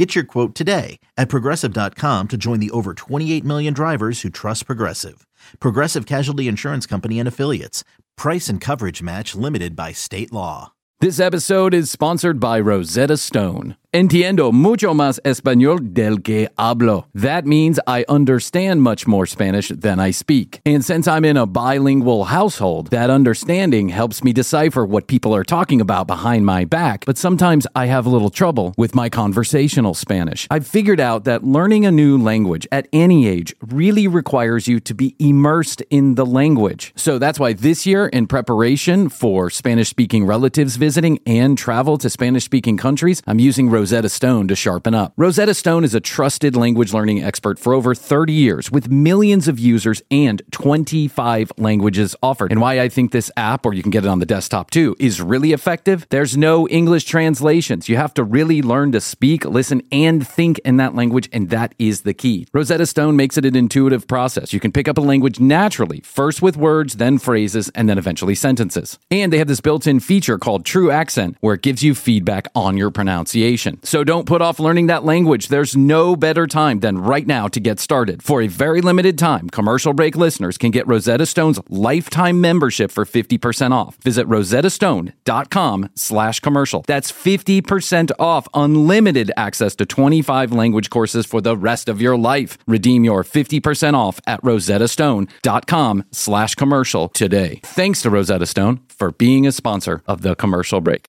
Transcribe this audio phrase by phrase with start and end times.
[0.00, 4.64] Get your quote today at progressive.com to join the over 28 million drivers who trust
[4.64, 5.26] Progressive.
[5.60, 7.84] Progressive Casualty Insurance Company and Affiliates.
[8.16, 10.72] Price and coverage match limited by state law.
[11.00, 13.76] This episode is sponsored by Rosetta Stone.
[13.92, 17.06] Entiendo mucho más español del que hablo.
[17.12, 20.60] That means I understand much more Spanish than I speak.
[20.64, 25.42] And since I'm in a bilingual household, that understanding helps me decipher what people are
[25.42, 27.04] talking about behind my back.
[27.04, 30.46] But sometimes I have a little trouble with my conversational Spanish.
[30.52, 34.94] I've figured out that learning a new language at any age really requires you to
[34.94, 36.92] be immersed in the language.
[36.94, 42.08] So that's why this year, in preparation for Spanish speaking relatives visiting and travel to
[42.08, 45.14] Spanish speaking countries, I'm using Rosetta Stone to sharpen up.
[45.16, 49.58] Rosetta Stone is a trusted language learning expert for over 30 years with millions of
[49.58, 52.52] users and 25 languages offered.
[52.52, 54.96] And why I think this app, or you can get it on the desktop too,
[54.98, 56.06] is really effective.
[56.10, 57.88] There's no English translations.
[57.88, 61.74] You have to really learn to speak, listen, and think in that language, and that
[61.78, 62.46] is the key.
[62.52, 64.52] Rosetta Stone makes it an intuitive process.
[64.52, 68.34] You can pick up a language naturally, first with words, then phrases, and then eventually
[68.34, 68.98] sentences.
[69.10, 72.46] And they have this built in feature called True Accent, where it gives you feedback
[72.54, 73.69] on your pronunciation.
[73.82, 75.48] So don't put off learning that language.
[75.48, 78.22] There's no better time than right now to get started.
[78.22, 83.04] For a very limited time, commercial break listeners can get Rosetta Stone's lifetime membership for
[83.04, 83.96] 50% off.
[84.02, 86.84] Visit rosettastone.com slash commercial.
[86.86, 92.58] That's 50% off unlimited access to 25 language courses for the rest of your life.
[92.66, 97.60] Redeem your 50% off at rosettastone.com slash commercial today.
[97.64, 101.06] Thanks to Rosetta Stone for being a sponsor of the commercial break.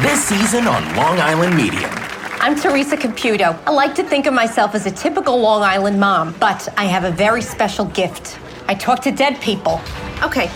[0.00, 2.01] This season on Long Island Medium.
[2.44, 3.56] I'm Teresa Caputo.
[3.68, 7.04] I like to think of myself as a typical Long Island mom, but I have
[7.04, 8.36] a very special gift.
[8.66, 9.80] I talk to dead people.
[10.24, 10.50] Okay.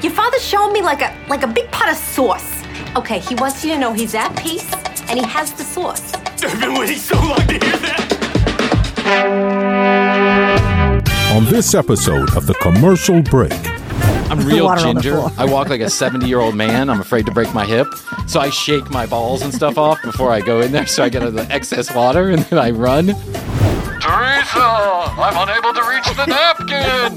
[0.00, 2.62] Your father's showing me like a like a big pot of sauce.
[2.96, 4.72] Okay, he wants you to know he's at peace
[5.10, 6.14] and he has the sauce.
[6.42, 8.16] I've been waiting so long to hear that.
[11.34, 13.52] On this episode of the commercial break,
[14.30, 15.18] I'm real water on the ginger.
[15.18, 15.32] floor.
[15.36, 16.88] I walk like a 70 year old man.
[16.88, 17.88] I'm afraid to break my hip.
[18.26, 21.08] So I shake my balls and stuff off before I go in there so I
[21.08, 23.06] get the excess water and then I run.
[24.00, 27.16] Teresa, I'm unable to reach the napkin.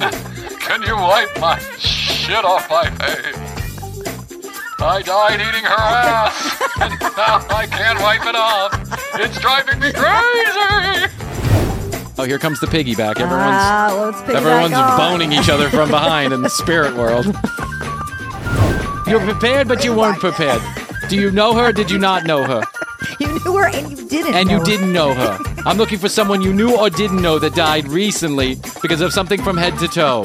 [0.59, 3.53] Can you wipe my shit off my face?
[4.79, 8.73] I died eating her ass, and now I can't wipe it off.
[9.17, 11.32] It's driving me crazy.
[12.17, 13.19] Oh, here comes the piggyback.
[13.19, 14.97] Everyone's Ah, let's pick everyone's back up.
[14.99, 17.25] boning each other from behind in the spirit world.
[19.07, 20.61] You're prepared, but you weren't prepared.
[21.09, 21.69] Do you know her?
[21.69, 22.61] Or did you not know her?
[23.19, 24.33] You knew her and you didn't.
[24.33, 24.65] And know you her.
[24.65, 25.37] didn't know her.
[25.65, 29.41] I'm looking for someone you knew or didn't know that died recently because of something
[29.41, 30.23] from head to toe.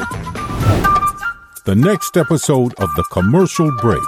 [1.65, 4.01] the next episode of the commercial break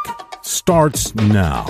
[0.42, 1.66] starts now.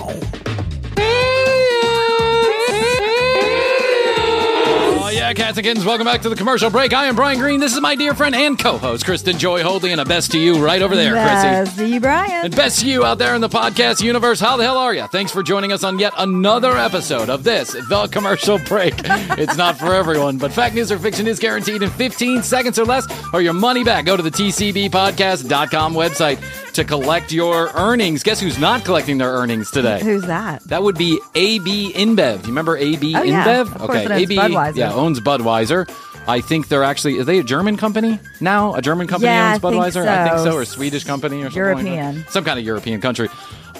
[5.36, 6.92] Yeah, and kittens, welcome back to the commercial break.
[6.92, 7.60] I am Bryan Green.
[7.60, 10.38] This is my dear friend and co host, Kristen Joy Hoadley, and a best to
[10.40, 11.42] you right over there, Krissy.
[11.64, 12.46] Best to you, Bryan.
[12.46, 15.06] And best to you out there in the podcast universe, how the hell are you?
[15.06, 18.94] Thanks for joining us on yet another episode of this, The Commercial Break.
[19.04, 22.84] it's not for everyone, but fact, news, or fiction is guaranteed in 15 seconds or
[22.84, 24.04] less, or your money back.
[24.06, 28.22] Go to the TCBpodcast.com website to collect your earnings.
[28.24, 30.00] Guess who's not collecting their earnings today?
[30.02, 30.62] Who's that?
[30.64, 32.42] That would be AB InBev.
[32.42, 33.44] You remember AB Oh, yeah.
[33.64, 33.78] InBev?
[33.78, 34.76] Course it AB Budweiser.
[34.76, 35.88] yeah owns Budweiser.
[36.28, 38.74] I think they're actually are they a German company now?
[38.74, 40.06] A German company Yeah, owns I think Budweiser.
[40.06, 40.44] I think so.
[40.50, 41.84] so, or a Swedish company or something like that.
[41.90, 42.24] European.
[42.28, 43.28] some kind of European country.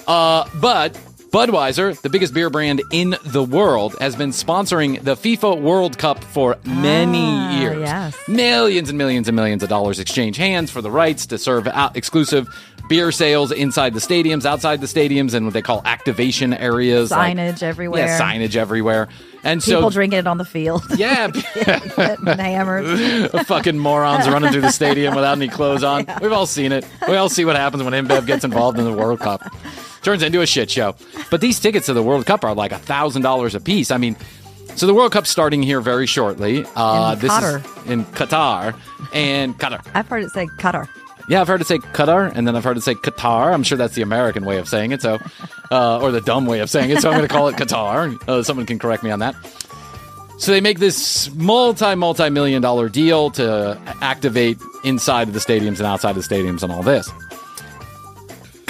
[0.07, 0.97] Uh, but
[1.31, 6.21] Budweiser, the biggest beer brand in the world, has been sponsoring the FIFA World Cup
[6.25, 7.79] for many Ah, years.
[7.79, 8.17] yes.
[8.27, 11.95] Millions and millions and millions of dollars exchange hands for the rights to serve out
[11.95, 12.47] exclusive
[12.89, 17.11] beer sales inside the stadiums, outside the stadiums, and what they call activation areas.
[17.11, 18.07] like- Signage everywhere.
[18.07, 19.07] yeah, signage everywhere.
[19.45, 20.83] And People so, drinking it on the field.
[20.97, 21.31] yeah,
[22.27, 23.31] hammered.
[23.47, 26.05] fucking morons running through the stadium without any clothes on.
[26.21, 26.85] We've all seen it.
[27.07, 29.41] We all see what happens when InBev gets involved in the World Cup.
[30.03, 30.95] Turns into a shit show.
[31.29, 33.91] But these tickets to the World Cup are like a thousand dollars a piece.
[33.91, 34.15] I mean,
[34.75, 36.65] so the World Cup's starting here very shortly.
[36.75, 37.83] Uh, In this Qatar.
[37.85, 38.75] is in Qatar
[39.13, 39.85] and Qatar.
[39.93, 40.87] I've heard it say Qatar.
[41.29, 43.53] Yeah, I've heard it say Qatar, and then I've heard it say Qatar.
[43.53, 45.19] I'm sure that's the American way of saying it, so
[45.69, 46.99] uh, or the dumb way of saying it.
[47.01, 48.17] So I'm going to call it Qatar.
[48.27, 49.35] Uh, someone can correct me on that.
[50.39, 55.77] So they make this multi multi million dollar deal to activate inside of the stadiums
[55.77, 57.07] and outside of the stadiums and all this.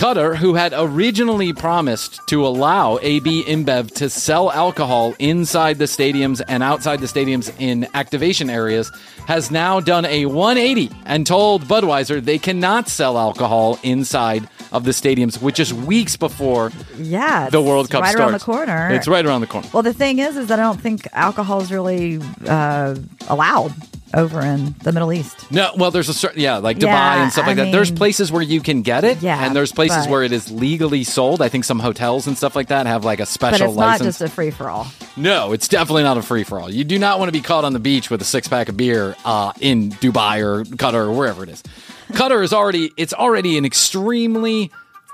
[0.01, 6.41] Qatar, who had originally promised to allow AB InBev to sell alcohol inside the stadiums
[6.47, 8.91] and outside the stadiums in activation areas,
[9.27, 14.91] has now done a 180 and told Budweiser they cannot sell alcohol inside of the
[14.91, 18.21] stadiums, which is weeks before Yeah, the World Cup right starts.
[18.21, 18.89] around the corner.
[18.89, 19.67] It's right around the corner.
[19.71, 22.95] Well, the thing is, is that I don't think alcohol is really uh,
[23.27, 23.71] allowed
[24.13, 25.51] over in the Middle East.
[25.51, 27.71] No, well, there's a certain yeah, like Dubai Yeah, and stuff like I that.
[27.71, 30.51] There's places where you can get it, Yeah, and there's places but- where it is
[30.51, 31.41] legally sold.
[31.41, 33.67] I think some hotels and stuff like that have like a special.
[33.67, 34.87] But it's not just a free for all.
[35.15, 36.69] no, it's definitely not a free for all.
[36.69, 38.77] You do not want to be caught on the beach with a six pack of
[38.77, 41.63] beer uh, in Dubai or Qatar or wherever it is.
[42.11, 44.71] Qatar is already it's already an extremely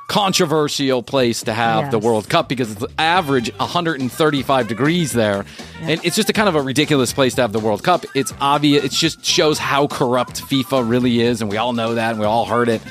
[0.07, 5.45] controversial place to have the World Cup because it's average 135 degrees there.
[5.81, 8.05] And it's just a kind of a ridiculous place to have the World Cup.
[8.15, 12.11] It's obvious it just shows how corrupt FIFA really is and we all know that
[12.11, 12.81] and we all heard it.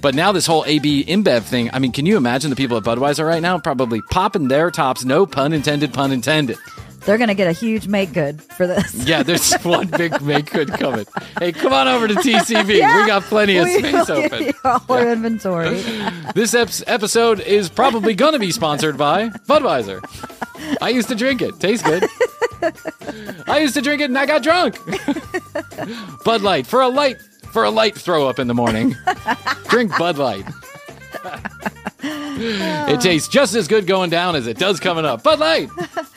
[0.00, 2.82] But now this whole AB InBev thing, I mean, can you imagine the people at
[2.82, 6.58] Budweiser right now probably popping their tops, no pun intended, pun intended.
[7.06, 8.94] They're going to get a huge make good for this.
[9.06, 11.04] Yeah, there's one big make good coming.
[11.38, 12.66] Hey, come on over to TCB.
[12.68, 14.52] We got plenty of space open.
[14.64, 15.82] all our inventory.
[16.34, 20.00] This ep- episode is probably going to be sponsored by Budweiser.
[20.80, 21.60] I used to drink it.
[21.60, 22.04] Tastes good.
[23.46, 24.78] I used to drink it and I got drunk.
[26.24, 27.20] Bud Light for a light
[27.52, 28.96] for a light throw up in the morning.
[29.68, 30.44] Drink Bud Light.
[32.02, 35.22] it tastes just as good going down as it does coming up.
[35.22, 35.68] Bud Light.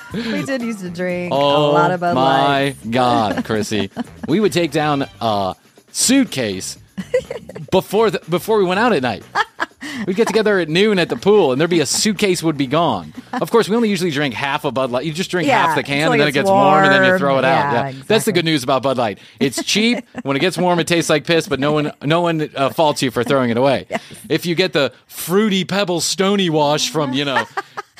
[0.13, 2.75] we did used to drink Oh a lot of Bud Light.
[2.83, 3.89] my God, Krissy,
[4.27, 5.55] we would take down a
[5.91, 6.77] suitcase
[7.71, 9.23] before the, before we went out at night.
[10.05, 12.67] We'd get together at noon at the pool, and there'd be a suitcase would be
[12.67, 13.13] gone.
[13.33, 15.05] Of course, we only usually drink half a Bud Light.
[15.05, 17.11] You just drink Yeah, half the can, and then it gets gets warm, and then
[17.11, 17.73] you throw it out.
[17.73, 19.19] Yeah, Yeah, that's the good news about Bud Light.
[19.39, 20.05] It's cheap.
[20.23, 23.01] when it gets warm, it tastes like piss, but no one no one uh, faults
[23.01, 23.87] you for throwing it away.
[24.29, 27.45] If you get the fruity pebble stony wash from you know.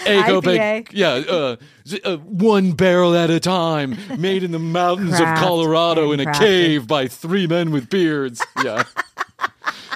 [0.09, 0.87] Eco IPA.
[0.91, 1.55] yeah, uh,
[1.87, 6.19] z- uh, one barrel at a time, made in the mountains Craft of Colorado in
[6.19, 6.39] a handcrafted.
[6.39, 8.41] cave by three men with beards.
[8.63, 8.83] Yeah.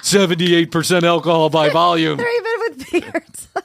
[0.02, 2.16] 78% alcohol by volume.
[2.18, 3.48] They're even with beards.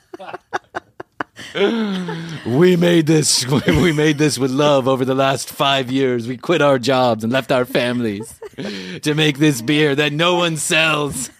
[2.45, 6.27] We made this we made this with love over the last 5 years.
[6.27, 8.39] We quit our jobs and left our families
[9.01, 11.31] to make this beer that no one sells.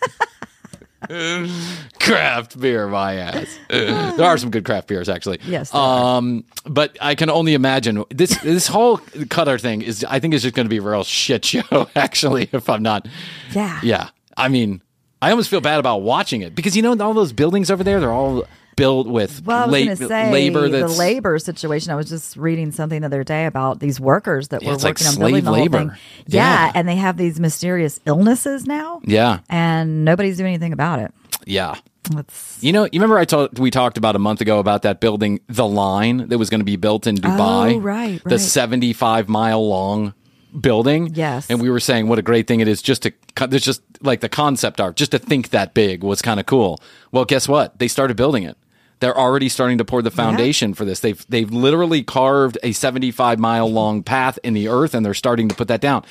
[2.00, 3.60] Craft beer, my ass.
[3.70, 5.40] there are some good craft beers, actually.
[5.46, 5.74] Yes.
[5.74, 8.38] Um, but I can only imagine this.
[8.42, 10.04] This whole Qatar thing is.
[10.04, 11.90] I think is just going to be a real shit show.
[11.96, 13.08] Actually, if I'm not.
[13.54, 13.80] Yeah.
[13.84, 14.10] Yeah.
[14.36, 14.82] I mean,
[15.22, 18.00] I almost feel bad about watching it because you know all those buildings over there.
[18.00, 18.46] They're all
[18.78, 20.70] built with Well, la- say labor.
[20.70, 21.92] the labor situation.
[21.92, 24.96] I was just reading something the other day about these workers that were it's like
[24.96, 25.92] working on building the whole thing.
[26.28, 26.72] Yeah, Yeah.
[26.74, 31.12] and they have these mysterious illnesses now, yeah, and nobody's doing anything about it.
[31.46, 31.76] yeah.
[32.18, 35.02] It's You know, you remember I told we talked about a month ago about that
[35.02, 37.74] building, the line that was going to be built in oh, Dubai.
[37.76, 40.14] Oh, right, The 75 mile long
[40.58, 41.12] building.
[41.14, 41.50] Yes.
[41.50, 44.22] And we were saying what a great thing it is just to, it's just like
[44.22, 46.80] the concept art, just to think that big was kind of cool.
[47.12, 47.78] Well, guess what?
[47.80, 48.58] They started building it.
[49.00, 51.00] They're already starting to pour the foundation for this.
[51.02, 55.50] They've they've literally carved a 75 mile long path in the earth, and they're starting
[55.50, 56.04] to put that down.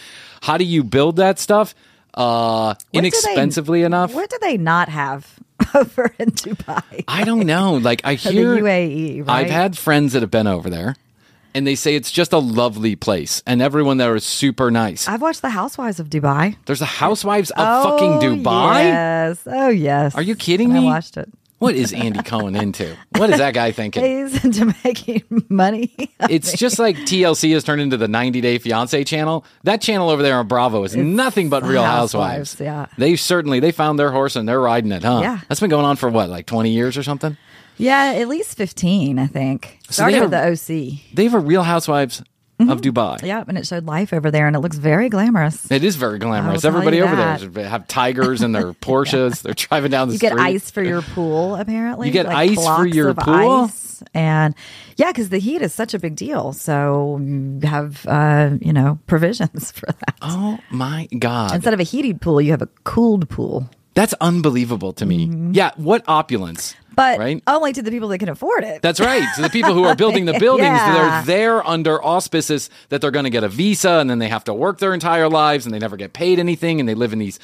[0.43, 1.75] How do you build that stuff?
[2.15, 4.15] Uh, do they- inexpensively enough.
[4.15, 5.39] What do they not have
[5.75, 7.05] over in Dubai?
[7.09, 7.75] I don't know.
[7.75, 9.45] Like I the hear UAE, right?
[9.45, 10.95] I've had friends that have been over there,
[11.55, 15.09] and they say it's just a lovely place, and everyone there is super nice.
[15.09, 16.57] I've watched The Housewives of Dubai.
[16.67, 18.85] There's a housewives of oh, fucking Dubai.
[18.85, 19.41] Yes.
[19.45, 20.15] Oh, yes.
[20.15, 20.89] Are you kidding And me?
[20.89, 21.29] I watched it.
[21.59, 22.97] What is Andy Cohen into?
[23.17, 24.05] What is that guy thinking?
[24.27, 25.95] He's into making money.
[26.29, 29.45] It's just like TLC has turned into the 90 Day Fiance channel.
[29.63, 32.53] That channel over there on Bravo is nothing but Real Housewives.
[32.55, 32.87] Housewives, yeah.
[32.99, 35.21] They certainly they found their horse and they're riding it, huh?
[35.23, 35.41] Yeah.
[35.49, 37.37] That's been going on for what, like 20 years or something?
[37.77, 39.79] yeah, at least 15, I think.
[39.87, 41.15] So Started with the OC.
[41.15, 42.23] They have a Real Housewives
[42.59, 43.23] of Dubai.
[43.23, 45.71] Yeah, and it showed life over there, and it looks very glamorous.
[45.71, 46.65] It is very glamorous.
[46.65, 47.53] Everybody over that.
[47.53, 49.43] there have tigers and their Porsches.
[49.43, 50.31] They're driving down the You street.
[50.31, 52.07] get ice for your pool, apparently.
[52.09, 53.65] You get like ice for your pool?
[53.65, 54.03] ice.
[54.15, 54.55] And
[54.97, 56.53] yeah, because the heat is such a big deal.
[56.53, 60.15] So you have, uh, you know, provisions for that.
[60.23, 63.69] Oh my god, Instead of a heated pool, you have a cooled pool.
[63.95, 65.31] that's unbelievable to me.
[65.53, 66.75] Yeah, what opulence?
[66.97, 67.43] But right.
[67.47, 68.83] only to the people that can afford it.
[68.83, 69.25] That's right.
[69.37, 71.23] So the people who are building the buildings, Yeah.
[71.23, 74.45] they're there under auspices that they're going to get a visa and then they have
[74.45, 77.19] to work their entire lives and they never get paid anything and they live in
[77.19, 77.39] these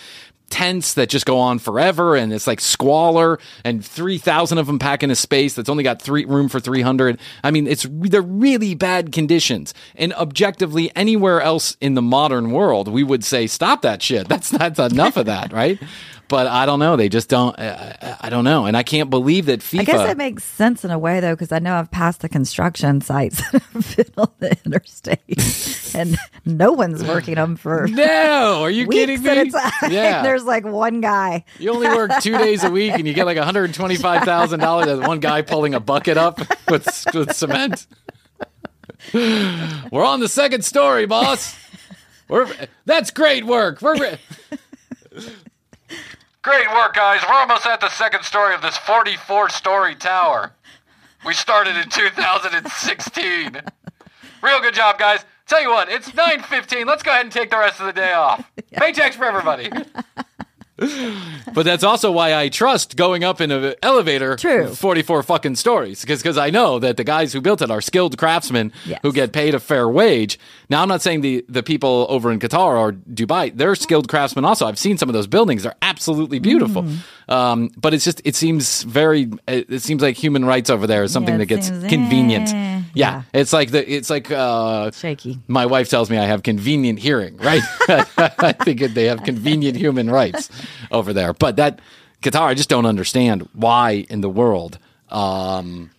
[0.50, 5.02] tents that just go on forever and it's like squalor and 3000 of them pack
[5.02, 8.74] in a space that's only got three room for 300 i mean it's they're really
[8.74, 14.02] bad conditions and objectively anywhere else in the modern world we would say stop that
[14.02, 15.78] shit that's that's enough of that right
[16.32, 16.96] but I don't know.
[16.96, 17.56] They just don't.
[17.60, 17.68] I,
[18.00, 19.80] I- I don't know, and I can't believe that FIFA.
[19.80, 22.28] I guess it makes sense in a way though, because I know I've passed the
[22.28, 28.86] construction sites that on the interstate, and no one's working them for no, are you
[28.86, 29.28] kidding me?
[29.28, 29.92] at a time.
[29.92, 31.44] Yeah, There's like one guy.
[31.58, 34.60] you only work two days a week, and you get like one hundred twenty-five thousand
[34.60, 36.38] dollars as one guy pulling a bucket up
[36.70, 37.86] with, with cement.
[39.12, 41.56] We're on the second story, boss.
[42.28, 42.48] We're
[42.86, 43.82] that's great work.
[43.82, 44.16] We're
[46.42, 47.20] great work, guys.
[47.26, 50.52] We're almost at the second story of this forty-four story tower.
[51.24, 53.62] We started in 2016.
[54.42, 55.24] Real good job, guys.
[55.46, 56.86] Tell you what, it's 9:15.
[56.86, 58.50] Let's go ahead and take the rest of the day off.
[58.74, 59.70] Paychecks for everybody.
[61.54, 64.74] but that's also why I trust going up in an elevator True.
[64.74, 68.72] 44 fucking stories because I know that the guys who built it are skilled craftsmen
[68.86, 69.00] Yes.
[69.02, 70.38] who get paid a fair wage.
[70.68, 74.44] Now I'm not saying the the people over in Qatar or Dubai, they're skilled craftsmen
[74.44, 74.66] also.
[74.66, 75.62] I've seen some of those buildings.
[75.62, 76.82] They're absolutely beautiful.
[76.82, 76.96] Mm-hmm.
[77.28, 81.12] Um, but it's just it seems very it, seems like human rights over there is
[81.12, 82.48] something Yeah, that gets seems, convenient.
[82.48, 82.82] eh, yeah.
[82.94, 83.22] yeah.
[83.32, 85.38] It's like the it's like uh Shaky.
[85.48, 87.62] my wife tells me I have convenient hearing, right?
[87.88, 90.50] I think they have convenient human rights
[90.90, 91.32] over there.
[91.32, 91.80] But that
[92.22, 95.90] Qatar, I just don't understand why in the world, um,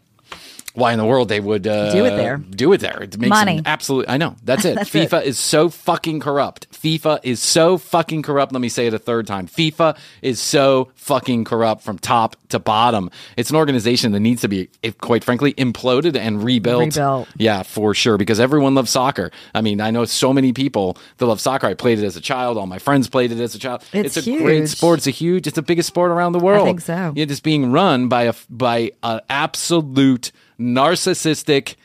[0.74, 2.38] why in the world they would uh, Do it there.
[2.38, 3.04] Do it there.
[3.04, 3.62] It makes Money.
[3.66, 4.10] absolutely.
[4.10, 4.76] I know that's it.
[4.84, 5.28] That's FIFA it.
[5.28, 6.72] is so fucking corrupt.
[6.72, 8.52] FIFA is so fucking corrupt.
[8.52, 9.48] Let me say it a third time.
[9.48, 13.10] FIFA is so fucking corrupt from top to bottom.
[13.38, 16.96] It's an organization that needs to be, if, quite frankly, imploded and rebuilt.
[16.96, 17.28] Rebuilt.
[17.38, 18.18] Yeah, for sure.
[18.18, 19.32] Because everyone loves soccer.
[19.54, 21.68] I mean, I know so many people that love soccer.
[21.68, 22.58] I played it as a child.
[22.58, 23.84] All my friends played it as a child.
[23.94, 25.00] It's a great sport.
[25.00, 25.46] It's a huge.
[25.48, 26.66] It's the biggest sport around the world.
[26.66, 27.14] think so.
[27.16, 30.32] Yeah, just being run by a by an absolute
[30.64, 31.76] narcissistic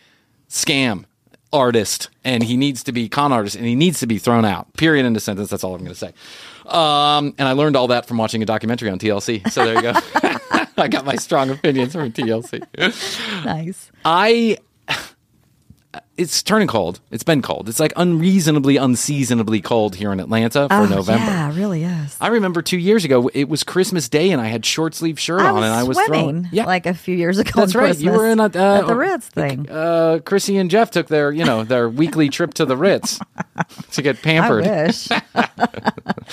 [0.48, 1.04] scam
[1.52, 4.72] artist, and he needs to be con artist, and he needs to be thrown out.
[4.74, 5.06] Period.
[5.06, 5.50] in of sentence.
[5.50, 6.12] That's all I'm going to say.
[6.66, 9.50] Um, and I learned all that from watching a documentary on TLC.
[9.50, 9.92] So there you go.
[10.76, 12.62] I got my strong opinions from TLC.
[13.44, 13.90] Nice.
[14.04, 14.58] I
[16.18, 17.00] it's turning cold.
[17.10, 17.68] It's been cold.
[17.68, 21.24] It's like unreasonably, unseasonably cold here in Atlanta for Oh, November.
[21.24, 22.16] Yeah, it really is.
[22.20, 25.40] I remember two years ago, it was Christmas Day, and I had short sleeve shirt
[25.40, 26.48] I on, and I was throwing.
[26.52, 27.52] Yeah, like a few years ago.
[27.54, 27.96] that's right.
[27.98, 29.70] You were in a, uh, at the Ritz thing.
[29.70, 33.18] uh, Krissy and Jeff took their, you know, their weekly trip to the Ritz
[33.92, 34.66] to get pampered.
[34.66, 35.08] I wish.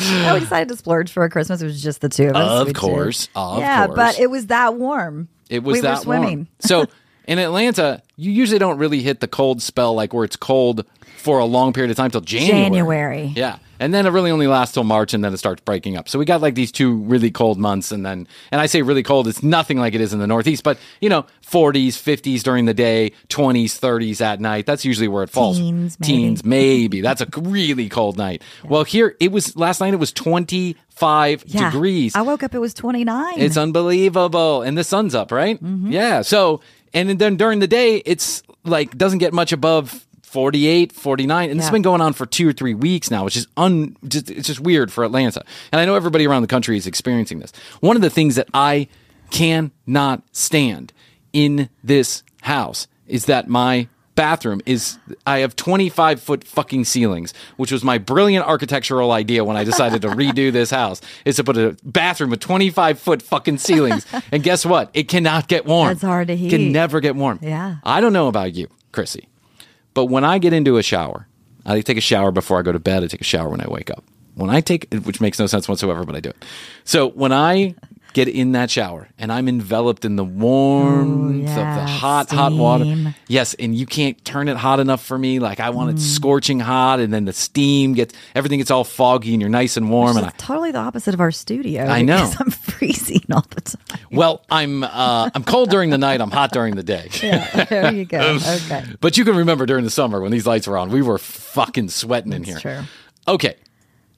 [0.01, 1.61] no, we decided to splurge for a Christmas.
[1.61, 2.61] It was just the two of us.
[2.61, 3.95] Of We course, of yeah, course.
[3.95, 5.29] but it was that warm.
[5.49, 6.23] It was we that were warm.
[6.25, 6.47] swimming.
[6.59, 6.85] So
[7.27, 10.85] in Atlanta, you usually don't really hit the cold spell like where it's cold
[11.17, 12.61] for a long period of time till January.
[12.63, 13.33] January.
[13.35, 13.57] Yeah.
[13.77, 16.07] And then it really only lasts till March and then it starts breaking up.
[16.07, 19.03] So we got like these two really cold months and then and I say really
[19.03, 22.65] cold, it's nothing like it is in the Northeast, but you know, 40s, 50s during
[22.65, 24.65] the day, 20s, 30s at night.
[24.65, 25.57] That's usually where it falls.
[25.57, 26.13] Teens, maybe.
[26.13, 27.01] Teens, maybe.
[27.01, 28.41] That's a really cold night.
[28.63, 31.69] Well, here it was last night it was 25 Yeah.
[31.71, 32.15] degrees.
[32.15, 32.53] I woke up.
[32.55, 33.33] It was twenty nine.
[33.39, 34.61] It's unbelievable.
[34.61, 35.61] And the sun's up, right?
[35.61, 35.91] Mm-hmm.
[35.91, 36.21] Yeah.
[36.21, 36.61] So,
[36.95, 41.49] and then during the day, it's like doesn't get much above 48, 49.
[41.49, 43.95] And this has been going on for two or three weeks now, which is un,
[44.07, 45.43] just, it's just weird for Atlanta.
[45.71, 47.51] And I know everybody around the country is experiencing this.
[47.79, 48.87] One of the things that I
[49.31, 50.93] cannot stand
[51.31, 57.71] in this house is that my bathroom is I have 25 foot fucking ceilings, which
[57.71, 61.57] was my brilliant architectural idea when I decided to redo this house is to put
[61.57, 64.05] a bathroom with 25 foot fucking ceilings.
[64.31, 64.89] And guess what?
[64.93, 65.91] It cannot get warm.
[65.91, 66.49] It's hard to It heat.
[66.49, 67.39] Can never get warm.
[67.41, 67.77] Yeah.
[67.83, 69.25] I don't know about you, Krissy,
[69.93, 71.27] but when I get into a shower,
[71.65, 73.03] I take a shower before I go to bed.
[73.03, 74.03] I take a shower when I wake up.
[74.35, 76.43] When I take, which makes no sense whatsoever, but I do it.
[76.83, 77.75] So when I
[78.15, 82.53] get in that shower and I'm enveloped in the warmth of the yeah, hot, hot
[82.53, 83.13] water.
[83.27, 85.39] Yes, and you can't turn it hot enough for me.
[85.39, 85.95] Like I want Mm.
[85.95, 89.75] it scorching hot, and then the steam gets everything gets all foggy, and you're nice
[89.77, 90.15] and warm.
[90.17, 91.83] And I, totally the opposite of our studio.
[91.85, 92.31] I know.
[92.39, 93.99] I'm freezing all the time.
[94.11, 96.21] well, I'm uh, I'm cold during the night.
[96.21, 97.09] I'm hot during the day.
[97.69, 98.39] there you go.
[98.65, 98.83] Okay.
[99.01, 101.89] But you can remember during the summer when these lights were on, we were fucking
[101.89, 102.57] sweating in here.
[102.59, 102.79] true.
[103.27, 103.55] Okay.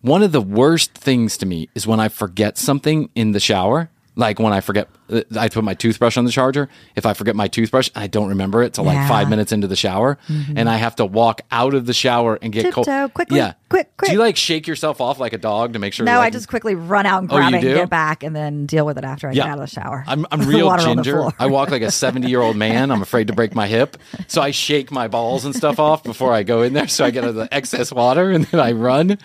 [0.07, 3.89] One of the worst things to me is when I forget something in the shower.
[4.17, 6.67] Like when I forget, uh, I put my toothbrush on the charger.
[6.95, 9.01] If I forget my toothbrush, I don't remember it till like Yeah.
[9.03, 9.09] Mm-hmm.
[9.09, 12.51] five minutes into the shower, and I have to walk out of the shower and
[12.51, 12.87] get cold.
[13.13, 14.09] Quickly, yeah, quick, quick.
[14.09, 16.05] Do you like shake yourself off like a dog to make sure?
[16.05, 18.23] No, you're, I just quickly run out and Oh, grab you it and get back
[18.23, 20.03] and then deal with it after I get out of the shower.
[20.07, 21.29] I'm, I'm real water on the ginger.
[21.37, 22.89] I walk like a 70 year old man.
[22.91, 23.97] I'm afraid to break my hip.
[24.27, 26.87] So I shake my balls and stuff off before I go in there.
[26.87, 29.17] So I get the excess water and then I run.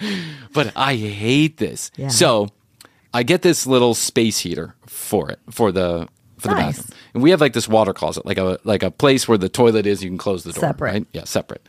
[0.52, 1.90] But I hate this.
[1.96, 2.08] Yeah.
[2.08, 2.48] So
[3.14, 6.08] I get this little space heater for it, for the.
[6.38, 6.78] For the Nice.
[6.78, 9.48] bathroom, and we have like this water closet, like a like a place where the
[9.48, 10.02] toilet is.
[10.02, 10.90] You can close the door, Separate.
[10.92, 11.06] right?
[11.12, 11.64] Yeah, separate.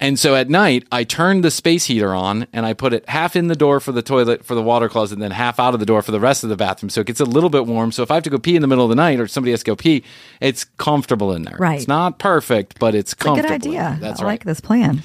[0.00, 3.36] And so at night, I turned the space heater on and I put it half
[3.36, 5.80] in the door for the toilet for the water closet, and then half out of
[5.80, 6.88] the door for the rest of the bathroom.
[6.88, 7.92] So it gets a little bit warm.
[7.92, 9.50] So if I have to go pee in the middle of the night or somebody
[9.50, 10.02] has to go pee,
[10.40, 11.58] it's comfortable in there.
[11.58, 11.78] Right.
[11.78, 13.98] It's not perfect, but it's It's a good idea.
[14.00, 14.30] That's I right.
[14.30, 15.02] like this plan.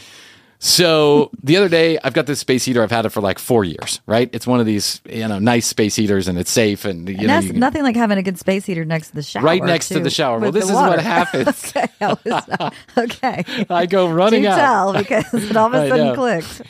[0.59, 2.81] So the other day, I've got this space heater.
[2.81, 4.01] I've had it for like four years.
[4.07, 4.29] Right?
[4.33, 6.83] It's one of these you know nice space heaters, and it's safe.
[6.85, 9.23] And you And know, can- nothing like having a good space heater next to the
[9.23, 9.43] shower.
[9.43, 10.39] Right next to the shower.
[10.39, 11.47] Well, this is what happens.
[11.75, 13.43] okay, I was- uh, okay.
[13.69, 14.57] I go running Do out.
[14.57, 16.61] tell because it all of a sudden clicked.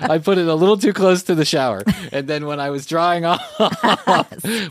[0.00, 1.82] I put it a little too close to the shower,
[2.12, 3.40] and then when I was drying off,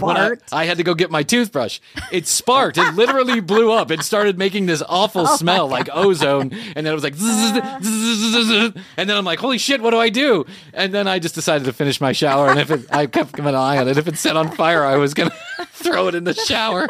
[0.01, 1.79] when I, I had to go get my toothbrush.
[2.11, 2.77] It sparked.
[2.77, 3.89] It literally blew up.
[3.91, 7.53] It started making this awful Oh smell like ozone, and then it was like, zzz,
[7.81, 10.45] zzz, zzz, and then I'm like, holy shit, what do I do?
[10.73, 13.47] And then I just decided to finish my shower, and if it, I kept an
[13.47, 15.33] eye on it, if it set on fire, I was gonna
[15.67, 16.87] throw it in the shower.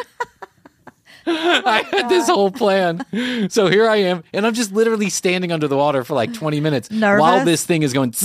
[1.25, 3.05] I had this whole plan.
[3.49, 6.59] So here I am, and I'm just literally standing under the water for like 20
[6.59, 8.13] minutes while this thing is going.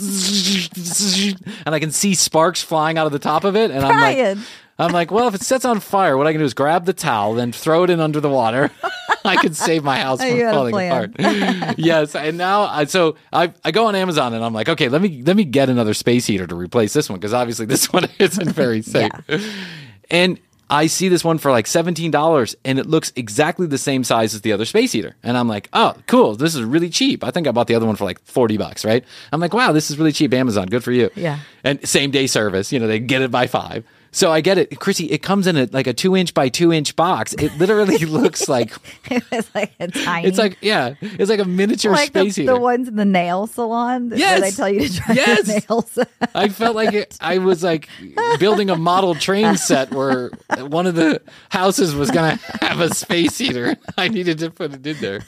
[0.00, 4.16] and I can see sparks flying out of the top of it, and I'm like,
[4.16, 4.42] Bryan.
[4.80, 6.92] I'm like, well, if it sets on fire, what I can do is grab the
[6.92, 8.70] towel, then throw it in under the water.
[9.24, 11.12] I can save my house from You had a falling apart.
[11.78, 15.02] yes, and now I so I I go on Amazon and I'm like, okay, let
[15.02, 18.08] me let me get another space heater to replace this one because obviously this one
[18.18, 19.12] isn't very safe.
[20.10, 24.34] And I see this one for like $17 and it looks exactly the same size
[24.34, 25.16] as the other space heater.
[25.22, 26.36] And I'm like, oh, cool.
[26.36, 27.24] This is really cheap.
[27.24, 29.04] I think I bought the other one for like 40 bucks, right?
[29.32, 30.32] I'm like, wow, this is really cheap.
[30.32, 31.10] Amazon, good for you.
[31.16, 31.40] Yeah.
[31.64, 33.84] And same day service, you know, they get it by five.
[34.12, 34.70] So I get it.
[34.70, 37.32] Krissy, it comes in a, like a two inch by two inch box.
[37.34, 38.72] It literally looks like,
[39.10, 40.26] It was like a tiny.
[40.28, 42.54] it's like, yeah, it's like a miniature like the, space heater.
[42.54, 44.40] the ones in the nail salon where Yes.
[44.40, 45.46] they tell you to try Yes.
[45.68, 45.98] nails.
[46.34, 47.88] I felt like it, I was like
[48.38, 52.92] building a model train set where one of the houses was going to have a
[52.94, 53.76] space heater.
[53.96, 55.20] I needed to put it in there.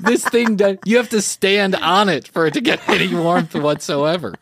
[0.00, 3.54] This thing, does, you have to stand on it for it to get any warmth
[3.54, 4.34] whatsoever.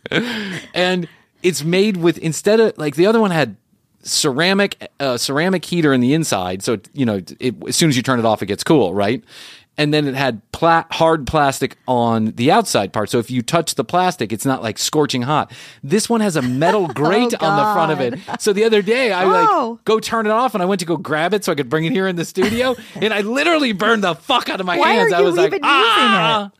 [0.74, 1.08] And
[1.42, 3.56] it's made with, instead of like the other one had
[4.02, 6.62] ceramic, uh, ceramic heater in the inside.
[6.62, 9.22] So, you know, it, as soon as you turn it off, it gets cool, right?
[9.78, 13.08] and then it had pla- hard plastic on the outside part.
[13.08, 15.50] So if you touch the plastic, it's not like scorching hot.
[15.82, 18.18] This one has a metal grate on the front of it.
[18.42, 19.70] So the other day, I Oh.
[19.70, 21.70] like go turn it off, and I went to go grab it so I could
[21.70, 24.76] bring it here in the studio, and I literally burned the fuck out of my
[24.76, 25.14] Why hands.
[25.14, 26.50] I was like, ah.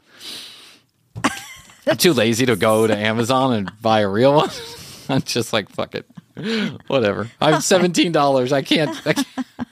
[1.87, 4.51] I'm too lazy to go to Amazon and buy a real one.
[5.11, 6.07] I'm just like, fuck it.
[6.87, 7.31] Whatever.
[7.41, 8.53] I'm seventeen dollars.
[8.53, 8.91] I can't.
[9.07, 9.69] I can't.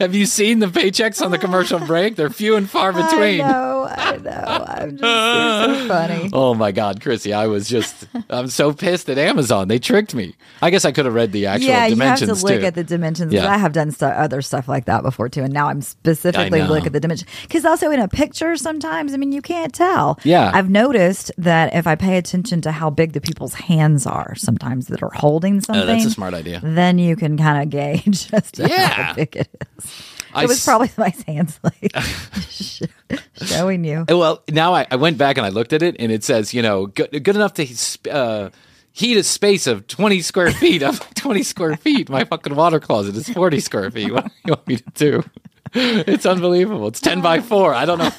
[0.00, 2.16] Have you seen the paychecks on the commercial break?
[2.16, 3.40] They're few and far between.
[3.40, 4.64] I know, I know.
[4.68, 6.30] I'm just so funny.
[6.32, 9.68] Oh my God, Krissy, I was just, I'm so pissed at Amazon.
[9.68, 10.34] They tricked me.
[10.60, 12.66] I guess I could have read the actual yeah, you have to look too.
[12.66, 13.32] at the dimensions.
[13.32, 13.50] Yeah.
[13.50, 16.86] I have done stu- other stuff like that before too, and now I'm specifically look
[16.86, 20.18] at the dimension because also in a picture sometimes I mean you can't tell.
[20.24, 20.50] Yeah.
[20.52, 24.86] I've noticed that if I pay attention to how big the people's hands are, sometimes
[24.88, 25.82] that are holding something.
[25.82, 26.60] Oh, that's a smart idea.
[26.62, 28.88] Then you can kind of gauge to Yeah.
[28.88, 29.61] how big it is.
[30.34, 31.92] I it was probably my hands like
[33.42, 34.04] showing you.
[34.08, 36.62] Well, now I, I went back and I looked at it, and it says, you
[36.62, 38.50] know, good, good enough to uh,
[38.92, 40.82] heat a space of 20 square feet.
[40.82, 42.08] I'm 20 square feet.
[42.08, 44.12] My fucking water closet is 40 square feet.
[44.12, 45.24] What do you want me to do?
[45.74, 46.88] It's unbelievable.
[46.88, 47.74] It's 10 by 4.
[47.74, 48.10] I don't know.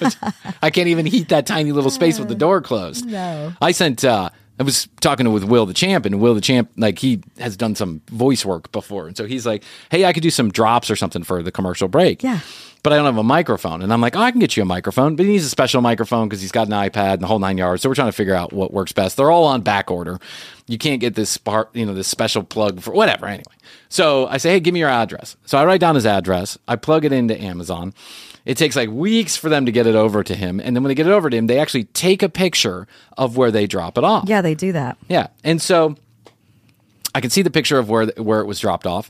[0.64, 3.06] I can't even heat that tiny little space with the door closed.
[3.06, 3.54] No.
[3.62, 7.00] I sent, uh, I was talking with Will the Champ, and Will the Champ, like,
[7.00, 9.08] he has done some voice work before.
[9.08, 11.88] And so he's like, hey, I could do some drops or something for the commercial
[11.88, 12.40] break Yeah.
[12.84, 13.82] but I don't have a microphone.
[13.82, 15.82] And I'm like, oh, I can get you a microphone, but he needs a special
[15.82, 17.82] microphone because he's got an iPad and the whole nine yards.
[17.82, 19.18] So we're trying to figure out what works best.
[19.18, 20.20] They're all on back order.
[20.68, 23.26] You can't get this part, you know, this special plug for whatever.
[23.26, 23.44] Anyway,
[23.90, 25.36] so I say, hey, give me your address.
[25.46, 26.60] So I write down his address.
[26.68, 27.94] I plug it into Amazon.
[28.46, 30.60] It takes like weeks for them to get it over to him.
[30.60, 33.38] And then when they get it over to him, they actually take a picture of
[33.38, 34.28] where they drop it off.
[34.28, 34.98] Yeah, they do that.
[35.08, 35.28] Yeah.
[35.44, 35.96] And so
[37.16, 39.10] I can see the picture of where where it was dropped off.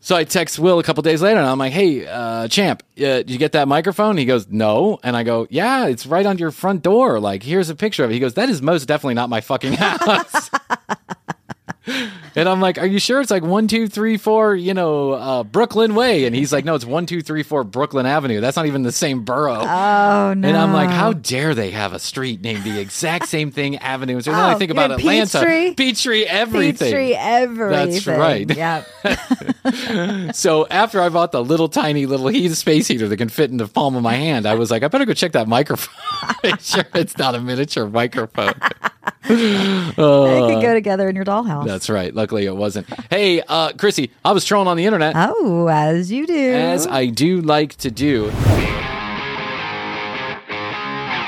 [0.00, 3.02] So I text Will a couple days later and I'm like, "Hey, uh, champ, uh,
[3.02, 6.38] did you get that microphone?" He goes, "No." And I go, "Yeah, it's right on
[6.38, 7.18] your front door.
[7.18, 9.72] Like, here's a picture of it." He goes, "That is most definitely not my fucking
[9.78, 10.50] house."
[12.34, 15.42] And I'm like, "Are you sure it's like one, two, three, four, you know, uh,
[15.44, 18.40] Brooklyn Way?" And he's like, "No, it's one, two, three, four Brooklyn Avenue.
[18.40, 20.48] That's not even the same borough." Oh no.
[20.48, 24.20] And I'm like, how dare they have a street named the exact same thing, Avenue?
[24.20, 25.74] So then I Oh, think about Atlanta, Peachtree.
[25.74, 26.92] Peachtree, everything.
[26.92, 27.90] Peachtree, everything.
[27.90, 28.56] That's right.
[28.56, 28.84] Yeah.
[30.34, 33.56] So after I bought the little tiny little heat space heater that can fit in
[33.56, 35.94] the palm of my hand, I was like, I better go check that microphone.
[36.42, 38.54] Make sure it's not a miniature microphone.
[39.28, 41.66] they could go together in your dollhouse.
[41.66, 42.14] That's right.
[42.14, 42.86] Luckily, it wasn't.
[43.10, 46.52] Hey, uh, Krissy, I was trolling on the internet, oh, as you do.
[46.54, 48.30] as I do like to do.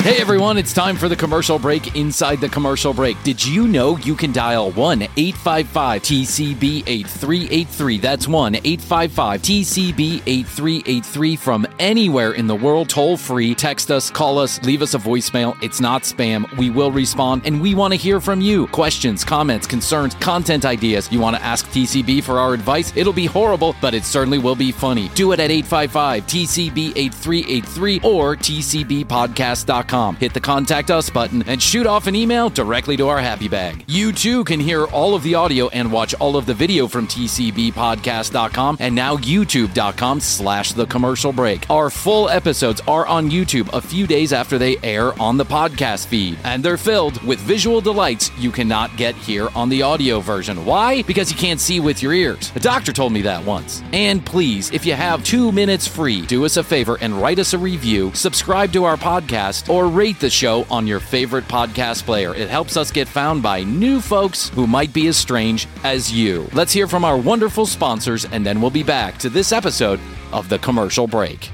[0.08, 3.22] Hey everyone, it's time for the commercial break inside the commercial break.
[3.24, 7.98] Did you know you can dial 1 855 TCB 8383?
[7.98, 13.54] That's 1 855 TCB 8383 from anywhere in the world, toll free.
[13.54, 15.62] Text us, call us, leave us a voicemail.
[15.62, 16.50] It's not spam.
[16.56, 18.66] We will respond and we want to hear from you.
[18.68, 21.12] Questions, comments, concerns, content ideas.
[21.12, 22.94] You want to ask TCB for our advice?
[22.96, 25.10] It'll be horrible, but it certainly will be funny.
[25.10, 29.97] Do it at 855 TCB 8383 or TCBpodcast.com.
[30.18, 33.84] Hit the contact us button and shoot off an email directly to our happy bag.
[33.88, 37.06] You too can hear all of the audio and watch all of the video from
[37.08, 41.68] TCBpodcast.com and now YouTube.com slash the commercial break.
[41.68, 46.06] Our full episodes are on YouTube a few days after they air on the podcast
[46.06, 50.64] feed, and they're filled with visual delights you cannot get here on the audio version.
[50.64, 51.02] Why?
[51.02, 52.52] Because you can't see with your ears.
[52.54, 53.82] A doctor told me that once.
[53.92, 57.52] And please, if you have two minutes free, do us a favor and write us
[57.52, 62.34] a review, subscribe to our podcast, or rate the show on your favorite podcast player.
[62.34, 66.48] It helps us get found by new folks who might be as strange as you.
[66.52, 70.00] Let's hear from our wonderful sponsors, and then we'll be back to this episode
[70.32, 71.52] of The Commercial Break.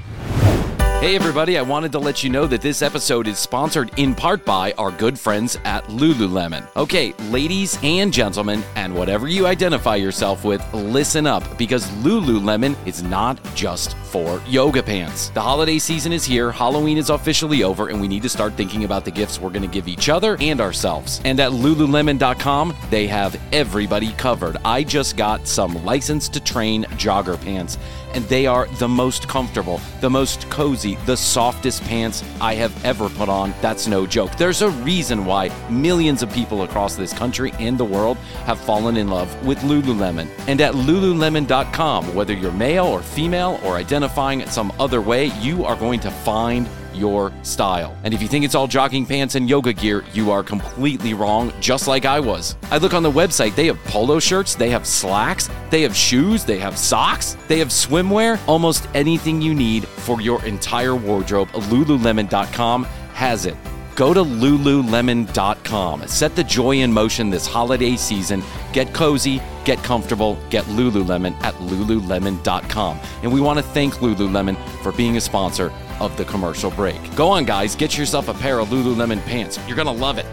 [1.05, 4.43] Hey, everybody, I wanted to let you know that this episode is sponsored in part
[4.43, 6.67] by our good friends at Lululemon.
[6.75, 13.03] Okay, ladies and gentlemen, and whatever you identify yourself with, listen up because Lululemon is
[13.03, 15.29] not just for yoga pants.
[15.29, 18.83] The holiday season is here, Halloween is officially over, and we need to start thinking
[18.83, 21.21] about the gifts we're going to give each other and ourselves.
[21.23, 24.57] And at Lululemon.com, they have everybody covered.
[24.65, 27.77] I just got some license to train jogger pants
[28.15, 33.09] and they are the most comfortable, the most cozy, the softest pants I have ever
[33.09, 33.53] put on.
[33.61, 34.35] That's no joke.
[34.37, 38.97] There's a reason why millions of people across this country and the world have fallen
[38.97, 40.29] in love with Lululemon.
[40.47, 45.75] And at lululemon.com, whether you're male or female or identifying some other way, you are
[45.75, 47.97] going to find your style.
[48.03, 51.53] And if you think it's all jogging pants and yoga gear, you are completely wrong,
[51.59, 52.55] just like I was.
[52.71, 56.43] I look on the website, they have polo shirts, they have slacks, they have shoes,
[56.43, 61.49] they have socks, they have swimwear, almost anything you need for your entire wardrobe.
[61.49, 63.55] Lululemon.com has it.
[63.95, 66.07] Go to lululemon.com.
[66.07, 68.43] Set the joy in motion this holiday season.
[68.73, 72.99] Get cozy, get comfortable, get Lululemon at lululemon.com.
[73.23, 76.99] And we want to thank Lululemon for being a sponsor of the commercial break.
[77.15, 79.59] Go on, guys, get yourself a pair of Lululemon pants.
[79.67, 80.25] You're going to love it.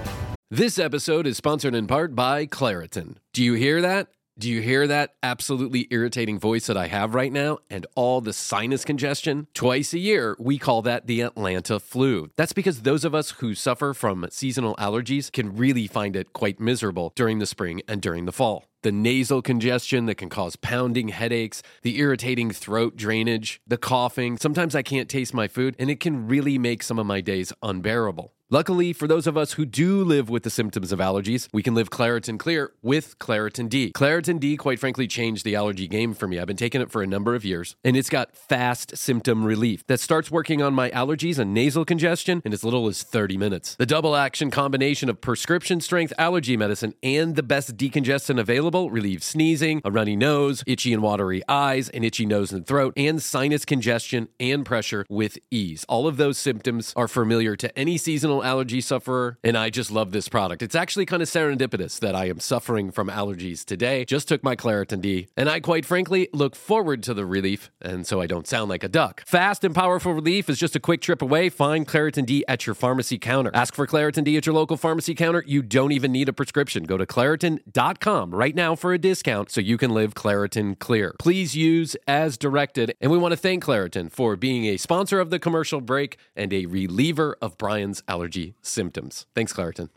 [0.51, 3.16] This episode is sponsored in part by Claritin.
[3.33, 4.09] Do you hear that?
[4.38, 8.33] Do you hear that absolutely irritating voice that I have right now and all the
[8.33, 9.46] sinus congestion?
[9.53, 12.31] Twice a year, we call that the Atlanta flu.
[12.37, 16.59] That's because those of us who suffer from seasonal allergies can really find it quite
[16.59, 18.64] miserable during the spring and during the fall.
[18.82, 24.36] The nasal congestion that can cause pounding headaches, the irritating throat drainage, the coughing.
[24.38, 27.52] Sometimes I can't taste my food, and it can really make some of my days
[27.62, 28.34] unbearable.
[28.52, 31.74] Luckily, for those of us who do live with the symptoms of allergies, we can
[31.74, 33.92] live Claritin Clear with Claritin D.
[33.92, 36.38] Claritin D, quite frankly, changed the allergy game for me.
[36.38, 39.86] I've been taking it for a number of years, and it's got fast symptom relief
[39.86, 43.74] that starts working on my allergies and nasal congestion in as little as 30 minutes.
[43.76, 49.24] The double action combination of prescription strength allergy medicine and the best decongestant available relieves
[49.24, 53.64] sneezing, a runny nose, itchy and watery eyes, an itchy nose and throat, and sinus
[53.64, 55.86] congestion and pressure with ease.
[55.88, 60.12] All of those symptoms are familiar to any seasonal allergy sufferer, and I just love
[60.12, 60.62] this product.
[60.62, 64.05] It's actually kind of serendipitous that I am suffering from allergies today.
[64.05, 68.07] Just took my Claritin D, and I quite frankly look forward to the relief, and
[68.07, 69.22] so I don't sound like a duck.
[69.26, 71.48] Fast and powerful relief is just a quick trip away.
[71.48, 73.50] Find Claritin D at your pharmacy counter.
[73.55, 75.44] Ask for Claritin D at your local pharmacy counter.
[75.46, 76.85] You don't even need a prescription.
[76.85, 81.14] Go to Claritin.com right now for a discount so you can live Claritin clear.
[81.18, 85.31] Please use as directed, and we want to thank Claritin for being a sponsor of
[85.31, 89.26] the commercial break and a reliever of Bryan's allergy symptoms.
[89.34, 89.88] Thanks, Claritin.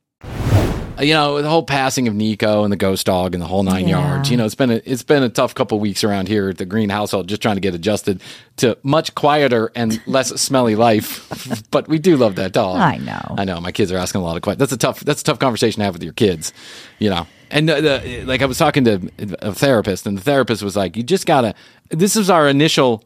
[1.00, 3.88] you know the whole passing of Nico and the ghost dog and the whole nine
[3.88, 4.00] Yeah.
[4.00, 4.30] yards.
[4.32, 6.66] You know it's been a, it's been a tough couple weeks around here at the
[6.66, 8.22] Green household, just trying to get adjusted
[8.58, 11.28] to much quieter and less smelly life.
[11.72, 12.78] but we do love that dog.
[12.78, 13.36] I know.
[13.38, 13.60] I know.
[13.62, 14.60] My kids are asking a lot of questions.
[14.60, 16.54] That's a tough that's a tough conversation to have with your kids.
[17.00, 17.28] You know.
[17.52, 20.98] And the, the, like I was talking to a therapist, and the therapist was like,
[20.98, 21.54] "You just gotta."
[21.90, 23.04] This is our initial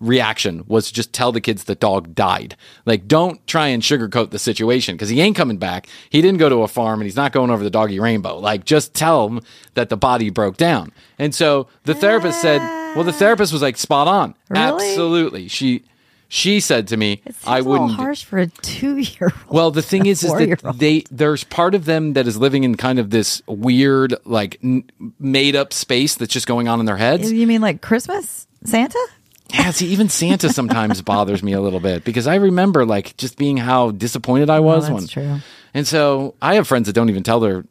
[0.00, 2.56] reaction was to just tell the kids the dog died.
[2.86, 5.86] Like, don't try and sugarcoat the situation because he ain't coming back.
[6.08, 8.38] He didn't go to a farm and he's not going over the doggy rainbow.
[8.38, 9.40] Like, just tell him
[9.74, 10.92] that the body broke down.
[11.18, 12.60] And so the therapist said,
[12.94, 14.34] well, the therapist was like, spot on.
[14.48, 14.62] Really?
[14.88, 15.48] Absolutely.
[15.48, 15.84] She,
[16.28, 17.90] she said to me, I wouldn't.
[17.90, 19.32] harsh for a two-year-old.
[19.48, 22.76] Well, the thing is, is that they there's part of them that is living in
[22.76, 26.96] kind of this weird, like n- made up space that's just going on in their
[26.96, 27.32] heads.
[27.32, 29.04] You mean like Christmas Santa?
[29.52, 33.36] Yeah, see, even Santa sometimes bothers me a little bit because I remember like just
[33.36, 35.06] being how disappointed I was that's when.
[35.06, 35.36] true.
[35.74, 37.64] And so I have friends that don't even tell their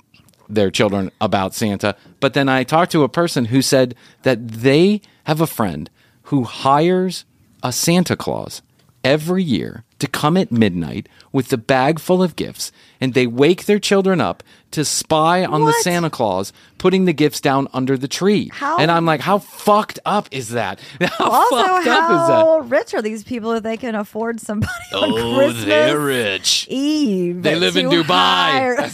[0.47, 1.95] their children about Santa.
[2.19, 5.89] But then I talked to a person who said that they have a friend
[6.23, 7.25] who hires
[7.61, 8.61] a Santa Claus
[9.03, 13.65] every year to come at midnight with the bag full of gifts and they wake
[13.65, 18.07] their children up to spy on the Santa Claus putting the gifts down under the
[18.07, 18.49] tree.
[18.53, 20.79] How- And I'm like, how fucked up is that?
[21.01, 22.45] How Also, fucked up is that?
[22.45, 26.67] how rich are these people if they can afford somebody on Oh, Christmas they're rich.
[26.69, 27.41] Eve?
[27.43, 28.87] They live in Dubai.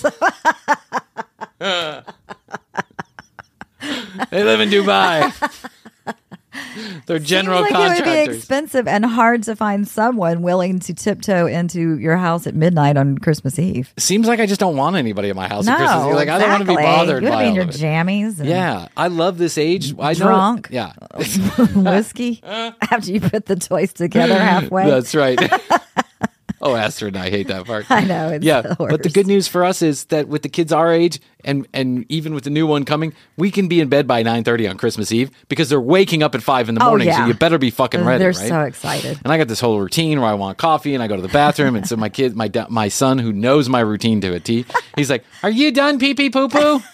[4.32, 5.32] They live in Dubai.
[7.06, 10.94] They're general Seems like it would be expensive and hard to find someone willing to
[10.94, 13.94] tiptoe into your house at midnight on Christmas Eve.
[13.98, 16.08] Seems like I just don't want anybody at my house no, at Christmas.
[16.08, 16.16] Eve.
[16.16, 16.96] Like I don't want to be exactly.
[16.98, 19.94] bothered You by want to be in your jammies Yeah, I love this age.
[20.00, 20.70] I know- Drunk.
[20.72, 20.94] Yeah,
[21.76, 24.90] whiskey after you put the toys together halfway.
[24.90, 25.40] that's right.
[26.66, 27.86] oh, Astrid and I hate that part.
[27.90, 30.50] I know, it's yeah, the but the good news for us is that with the
[30.50, 33.88] kids our age, and and even with the new one coming, we can be in
[33.88, 36.84] bed by nine thirty on Christmas Eve because they're waking up at five in the
[36.84, 37.12] Oh, morning.
[37.14, 38.20] So you better be fucking ready.
[38.20, 38.50] They're right?
[38.50, 39.20] so excited.
[39.24, 41.28] And I got this whole routine where I want coffee and I go to the
[41.30, 41.76] bathroom.
[41.76, 45.10] and so my kid, my my son, who knows my routine to a T, he's
[45.10, 46.82] like, "Are you done pee pee poo poo?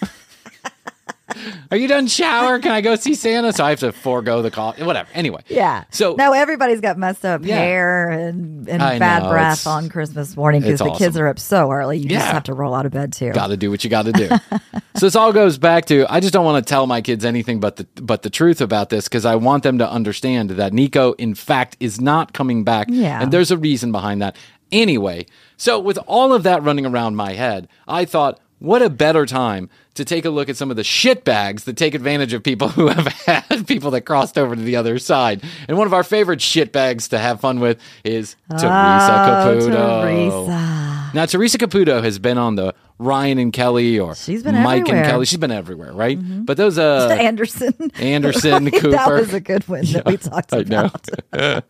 [1.70, 2.58] Are you done shower?
[2.58, 4.72] Can I go see Santa?" So I have to forego the call.
[4.74, 5.08] Whatever.
[5.14, 5.42] Anyway.
[5.48, 5.84] Yeah.
[5.90, 7.56] So now everybody's got messed up Yeah.
[7.56, 11.38] hair and, and I bad know, breath on Christmas morning because the kids are up
[11.38, 11.98] so early.
[11.98, 13.32] You just have to roll out of bed too.
[13.32, 14.28] got to do what you got to do.
[14.96, 17.60] so this all goes back to I just don't want to tell my kids anything
[17.60, 21.12] but the but the truth about this because I want them to understand that Nico,
[21.12, 22.86] in fact, is not coming back.
[22.90, 23.20] Yeah.
[23.22, 24.36] and there's a reason behind that.
[24.70, 28.40] Anyway, so with all of that running around my head, I thought.
[28.62, 31.76] What a better time to take a look at some of the shit bags that
[31.76, 35.42] take advantage of people who have had people that crossed over to the other side.
[35.68, 40.02] And one of our favorite shit bags to have fun with is Teresa Oh, Caputo.
[40.02, 41.10] Teresa.
[41.14, 45.02] Now, Teresa Caputo has been on the Ryan and Kelly or She's been Mike everywhere.
[45.02, 45.26] and Kelly.
[45.26, 46.16] She's been everywhere, right?
[46.46, 47.74] But those, uh, Anderson.
[47.98, 48.72] Anderson, Right?
[48.74, 48.90] Cooper.
[48.92, 50.88] That was a good one that we talked I know.
[51.32, 51.64] about.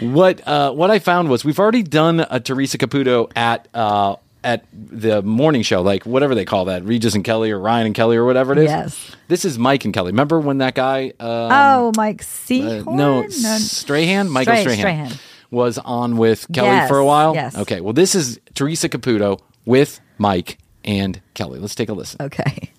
[0.00, 4.64] what uh, what I found was we've already done a Teresa Caputo at uh, at
[4.72, 8.16] the morning show, like whatever they call that, Regis and Kelly or Ryan and Kelly
[8.16, 8.70] or whatever it is.
[8.70, 9.16] Yes.
[9.28, 10.12] This is Mike and Kelly.
[10.12, 11.08] Remember when that guy?
[11.20, 12.96] Um, oh, Mike uh, Seahorn?
[12.96, 15.20] no, Strahan, Michael Stra- Strahan, Strahan.
[15.50, 17.34] was on with Kelly Yes, for a while.
[17.34, 17.56] yes.
[17.56, 21.58] Okay, well, this is Teresa Caputo with Mike and Kelly.
[21.58, 22.22] Let's take a listen.
[22.22, 22.70] Okay.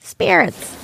[0.00, 0.76] Spirits.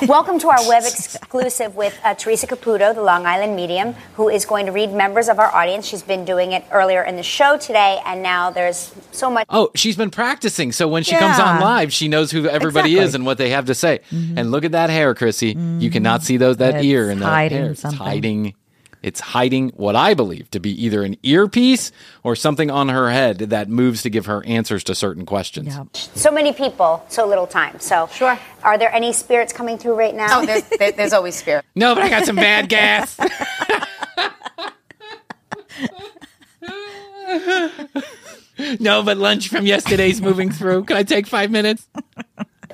[0.00, 4.44] Welcome to our web exclusive with uh, Teresa Caputo, the Long Island medium, who is
[4.44, 5.86] going to read members of our audience.
[5.86, 9.46] She's been doing it earlier in the show today, and now there's so much.
[9.48, 12.94] Oh, she's been practicing, so when she comes on live, she knows who everybody Exactly.
[12.94, 13.04] Mm-hmm.
[13.08, 14.00] is and what they have to say.
[14.10, 15.80] And look at that hair, Krissy.
[15.80, 17.70] You cannot see those that It's ear and that hiding hair.
[17.72, 18.54] It's hiding.
[19.02, 21.90] It's hiding what I believe to be either an earpiece
[22.22, 25.68] or something on her head that moves to give her answers to certain questions.
[25.68, 25.84] Yeah.
[25.92, 27.80] So many people, so little time.
[27.80, 28.38] So, Sure.
[28.62, 30.40] Are there any spirits coming through right now?
[30.40, 31.64] Oh, there's, there, there's always spirit.
[31.74, 33.18] No, but I got some bad gas.
[38.80, 40.84] no, but lunch from yesterday's moving through.
[40.84, 41.88] Can I take five minutes?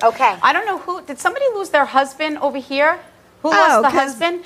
[0.03, 0.37] okay.
[0.41, 1.01] I don't know who.
[1.01, 2.99] Did somebody lose their husband over here?
[3.41, 4.43] Who Oh, lost the 'cause- husband?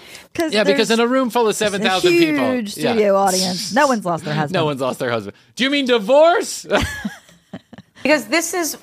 [0.54, 2.92] Yeah, because in a room full of seven thousand people, Huge Yeah.
[2.92, 3.74] studio audience.
[3.74, 4.54] No one's lost their husband.
[4.54, 5.36] No one's lost their husband.
[5.56, 6.66] Do you mean divorce?
[8.04, 8.78] Because this is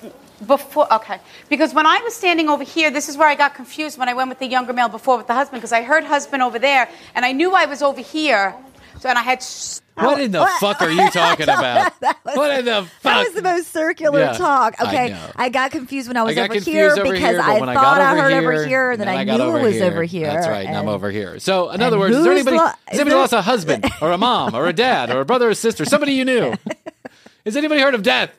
[0.47, 0.91] before.
[0.91, 1.19] Okay.
[1.47, 4.13] Because when I was standing over here, this is where I got confused when I
[4.15, 6.89] went with the younger male before with the husband because I heard husband over there
[7.13, 8.55] and I knew I was over here.
[9.01, 9.39] So and I had.
[9.39, 11.91] s- what in the fuck are you talking about?
[12.23, 13.01] what in the fuck?
[13.01, 14.79] That was the most circular Yeah, talk.
[14.79, 15.31] Okay, know.
[15.35, 17.73] I, got confused when I was I over here over because here, I when I
[17.73, 19.85] thought I heard here, over here, and then I, got knew it was here.
[19.85, 20.27] over here.
[20.27, 21.39] That's right, and I'm over here.
[21.39, 24.11] So, in other words, is there anybody, lo- has is anybody lost a husband or
[24.11, 26.53] a mom or a dad or a brother or sister, somebody you knew?
[27.45, 28.29] Has anybody heard of death?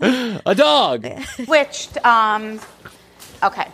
[0.00, 1.06] a dog.
[1.44, 2.04] switched.
[2.04, 2.60] Um,
[3.44, 3.68] okay.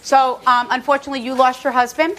[0.00, 2.18] So, um, unfortunately, you lost your husband.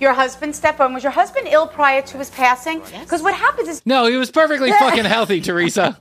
[0.00, 0.78] Your husband stepped.
[0.78, 2.80] Was your husband ill prior to his passing?
[3.00, 5.98] Because what happens is No, he was perfectly fucking healthy, Teresa.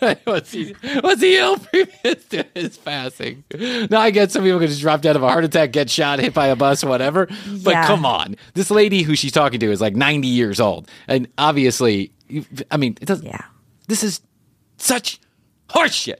[0.00, 3.44] Oh, was, he, was he ill previous to his passing?
[3.90, 6.18] No, I get some people can just drop dead of a heart attack, get shot,
[6.20, 7.26] hit by a bus, whatever.
[7.64, 7.86] But Yeah.
[7.86, 8.36] come on.
[8.54, 10.88] This lady who she's talking to is like 90 years old.
[11.08, 12.12] And obviously,
[12.70, 13.26] I mean, it doesn't.
[13.26, 13.44] Yeah.
[13.88, 14.20] This is
[14.76, 15.18] such
[15.68, 16.16] horseshit.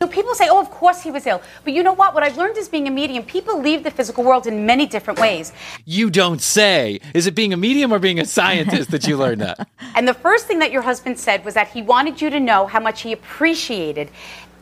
[0.00, 1.42] So people say, oh, of course he was ill.
[1.64, 2.14] But you know what?
[2.14, 5.18] What I've learned is being a medium, people leave the physical world in many different
[5.18, 5.52] ways.
[5.86, 7.00] You don't say.
[7.14, 9.68] Is it being a medium or being a scientist that you learned that?
[9.96, 12.68] And the first thing that your husband said was that he wanted you to know
[12.68, 14.10] how much he appreciated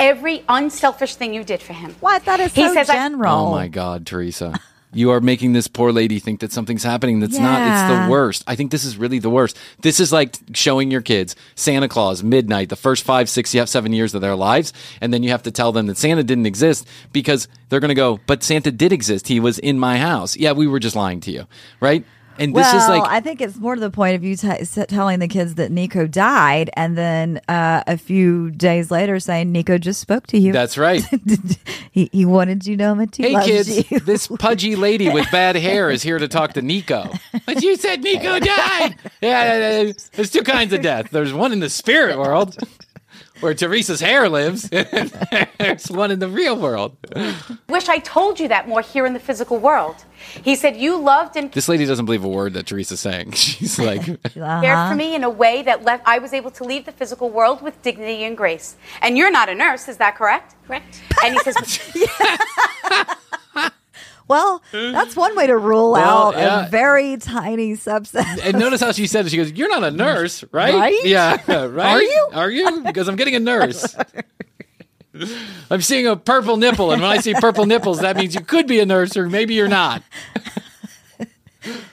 [0.01, 1.95] every unselfish thing you did for him.
[2.01, 2.25] What?
[2.25, 3.35] That is He so says I- general.
[3.49, 4.59] Oh my God, Teresa.
[4.93, 7.61] You are making this poor lady think that something's happening that's not.
[7.61, 8.45] It's the worst.
[8.47, 9.59] I think this is really the worst.
[9.83, 13.93] This is like showing your kids Santa Claus midnight the first five, six, yeah, seven
[13.93, 16.87] years of their lives, and then you have to tell them that Santa didn't exist
[17.13, 19.29] because they're going to go, but Santa did exist.
[19.29, 20.37] He was in my house.
[20.37, 21.47] Yeah, we were just lying to you,
[21.81, 22.05] right?
[22.39, 24.65] And this well, is like I think it's more to the point of you t-
[24.87, 29.79] telling the kids that Nico died, and then uh, a few days later saying Nico
[29.79, 30.53] just spoke to you.
[30.53, 31.03] that's right.
[31.93, 34.01] he, he wanted you to know that he Hey kids, you.
[34.01, 37.11] this pudgy lady with bad hair is here to talk to Nico.
[37.47, 38.97] But you said Nico died.
[39.21, 39.93] Yeah.
[40.13, 41.11] there's two kinds of death.
[41.11, 42.57] There's one in the spirit world,
[43.41, 44.69] where Teresa's hair lives.
[45.59, 46.97] There's one in the real world.
[47.69, 50.05] Wish I told you that more here in the physical world.
[50.43, 53.31] He said you loved and This lady doesn't believe a word that Teresa's saying.
[53.33, 56.85] She's like, cared for me in a way that left I was able to leave
[56.85, 58.77] the physical world with dignity and grace.
[59.03, 60.55] And you're not a nurse, is that correct?
[60.67, 61.03] Correct.
[61.25, 61.57] And he says,
[64.29, 66.67] well, that's one way to rule Well, out yeah.
[66.67, 68.41] a very tiny subset.
[68.43, 69.31] and notice how she said it.
[69.31, 70.75] She goes, "You're not a nurse, right?
[70.75, 71.05] Right?
[71.05, 71.93] Yeah, right.
[71.95, 72.29] Are you?
[72.33, 72.81] Are you?
[72.83, 73.95] Because I'm getting a nurse."
[75.71, 78.67] I'm seeing a purple nipple, and when I see purple nipples, that means you could
[78.67, 80.03] be a nurse, or maybe you're not.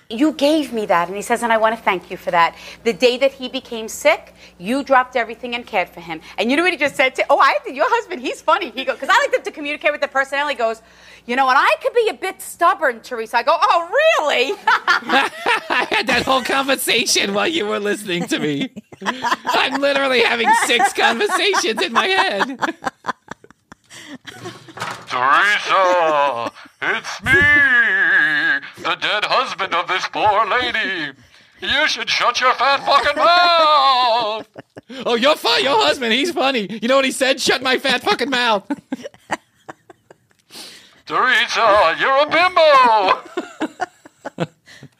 [0.09, 1.07] You gave me that.
[1.07, 2.55] And he says, and I want to thank you for that.
[2.83, 6.21] The day that he became sick, you dropped everything and cared for him.
[6.37, 8.69] And you know what he just said to Oh, I think your husband, he's funny.
[8.71, 10.55] He goes, because I like them to communicate with the personality.
[10.55, 10.81] He goes,
[11.25, 11.57] you know what?
[11.57, 13.37] I could be a bit stubborn, Teresa.
[13.37, 14.53] I go, oh, really?
[14.67, 18.71] I had that whole conversation while you were listening to me.
[19.01, 22.59] I'm literally having six conversations in my head.
[25.07, 26.51] Teresa,
[26.81, 27.31] it's me,
[28.83, 31.13] the dead husband of this poor lady.
[31.61, 34.47] You should shut your fat fucking mouth.
[35.05, 35.63] Oh, you're fun.
[35.63, 36.67] Your husband, he's funny.
[36.81, 37.39] You know what he said?
[37.39, 38.69] Shut my fat fucking mouth.
[41.05, 42.61] Teresa, you're a bimbo.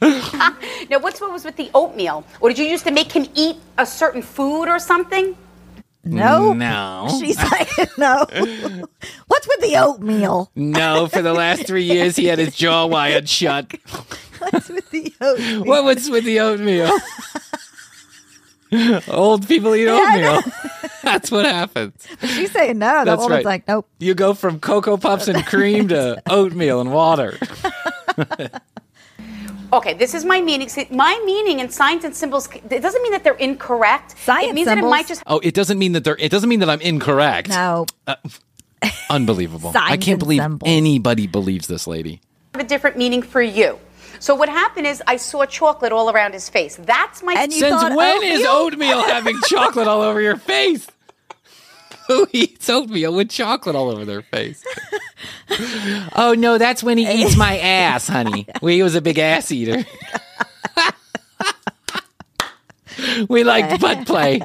[0.89, 2.25] now, what's what was with the oatmeal?
[2.39, 5.36] Or did you used to make him eat a certain food or something?
[6.05, 6.53] No.
[6.53, 7.07] No.
[7.19, 8.25] She's like, no.
[9.27, 10.51] What's with the oatmeal?
[10.55, 13.73] No, for the last three years, he had his jaw wired shut.
[14.39, 15.63] What's with the oatmeal?
[15.63, 16.91] What was with the oatmeal?
[19.07, 20.01] Old people eat Yeah,
[20.41, 20.53] oatmeal.
[21.03, 22.07] That's what happens.
[22.21, 22.99] She's saying no.
[22.99, 23.45] The That's woman's right.
[23.45, 23.87] like, nope.
[23.99, 27.37] You go from Cocoa Puffs and cream to oatmeal and water.
[29.73, 30.69] Okay, this is my meaning.
[30.69, 34.15] See, my meaning in signs and symbols, it doesn't mean that they're incorrect.
[34.19, 34.91] Science it means that it symbols.
[34.91, 36.17] might just Oh, it doesn't mean that they're.
[36.19, 37.49] It doesn't mean that I'm incorrect.
[37.49, 37.88] No.
[38.05, 38.15] Uh,
[39.09, 39.71] unbelievable.
[39.75, 40.69] I can't believe symbols.
[40.71, 42.21] anybody believes this lady.
[42.53, 43.79] have a different meaning for you.
[44.19, 46.75] So what happened is I saw chocolate all around his face.
[46.77, 48.99] That's my And you Since thought when oh, is oatmeal?
[48.99, 50.88] oatmeal having chocolate all over your face?
[52.07, 54.63] Who eats oatmeal with chocolate all over their face?
[56.15, 58.45] oh no, that's when he eats my ass, honey.
[58.61, 59.85] We was a big ass eater.
[63.29, 64.41] we like butt play.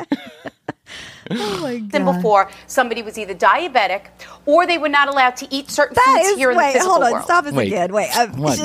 [1.31, 2.23] Oh my symbol God.
[2.23, 4.07] for somebody was either diabetic
[4.47, 6.73] or they were not allowed to eat certain That foods is here in the wait,
[6.73, 7.25] physical hold on, world.
[7.25, 7.67] stop us Wait.
[7.67, 7.93] again.
[7.93, 8.59] Wait, um, What?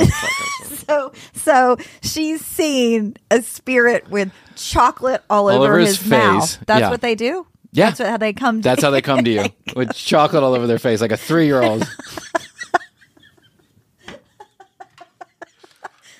[0.87, 6.55] so so she's seen a spirit with chocolate all, All over, over his, his mouth.
[6.55, 6.59] face.
[6.65, 6.89] That's Yeah.
[6.89, 7.45] what they do.
[7.73, 7.89] Yeah.
[7.89, 8.61] that's how they come.
[8.61, 11.81] That's how they come to you with chocolate all over their face, like a three-year-old.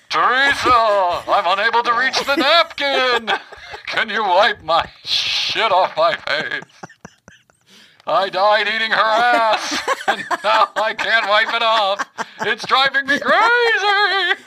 [0.10, 3.32] Teresa, I'm unable to reach the napkin.
[3.88, 6.64] Can you wipe my shit off my face?
[8.06, 12.06] I died eating her ass, and now I can't wipe it off.
[12.42, 14.44] It's driving me crazy.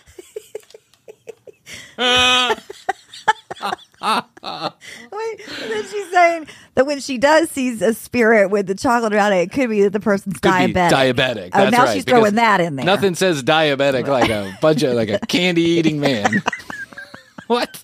[4.03, 9.33] Wait, then she's saying that when she does sees a spirit with the chocolate around
[9.33, 10.91] it, it could be that the person's Could be diabetic.
[10.91, 11.51] diabetic.
[11.55, 12.85] Oh, That's now right, she's because throwing that in there.
[12.85, 16.43] Nothing says diabetic like a bunch of like a candy eating man.
[17.47, 17.83] what?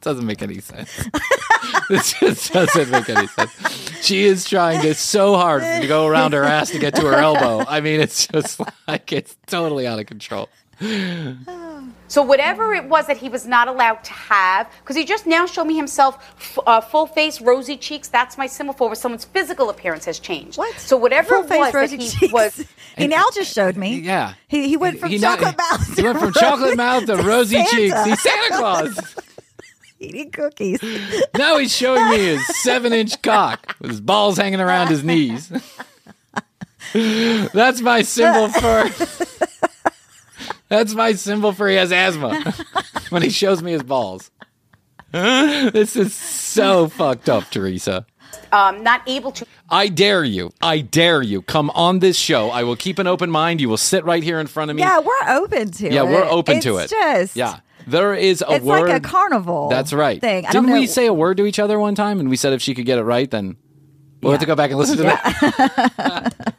[0.00, 0.90] Doesn't make any sense.
[1.88, 4.04] this just doesn't make any sense.
[4.04, 7.14] She is trying to so hard to go around her ass to get to her
[7.14, 7.64] elbow.
[7.66, 10.50] I mean, it's just like it's totally out of control.
[12.14, 15.46] So whatever it was that he was not allowed to have, because he just now
[15.46, 18.06] showed me himself f- uh, full face, rosy cheeks.
[18.06, 20.56] That's my symbol for where someone's physical appearance has changed.
[20.56, 20.72] What?
[20.78, 22.32] So whatever Full it face, was rosy that he cheeks.
[22.32, 22.64] was.
[22.96, 23.98] he now just showed me.
[23.98, 24.34] Yeah.
[24.46, 25.96] He, he went from He not- chocolate mouth.
[25.96, 27.70] He went from rosy- chocolate mouth to rosy Santa.
[27.72, 28.04] cheeks.
[28.04, 29.16] He's Santa Claus.
[29.98, 30.78] eating cookies.
[31.36, 35.50] Now he's showing me his seven inch cock with his balls hanging around his knees.
[36.92, 38.88] That's my symbol for.
[40.78, 42.52] That's my symbol for he has asthma
[43.10, 44.30] when he shows me his balls.
[45.12, 48.04] This is so fucked up, Teresa.
[48.50, 49.46] um, not able to.
[49.70, 50.50] I dare you.
[50.60, 51.40] I dare you.
[51.42, 52.50] Come on this show.
[52.50, 53.60] I will keep an open mind.
[53.60, 54.82] You will sit right here in front of me.
[54.82, 56.06] Yeah, we're open to Yeah, it.
[56.08, 56.96] we're open to It's it.
[56.96, 57.60] Just yeah.
[57.86, 58.88] There is a it's word.
[58.88, 59.68] like a carnival.
[59.68, 60.20] That's right.
[60.20, 60.46] Thing.
[60.46, 60.80] I Didn't don't know.
[60.80, 62.18] we say a word to each other one time?
[62.18, 63.56] And we said if she could get it right, then
[64.20, 66.34] we'll have to go back and listen to that.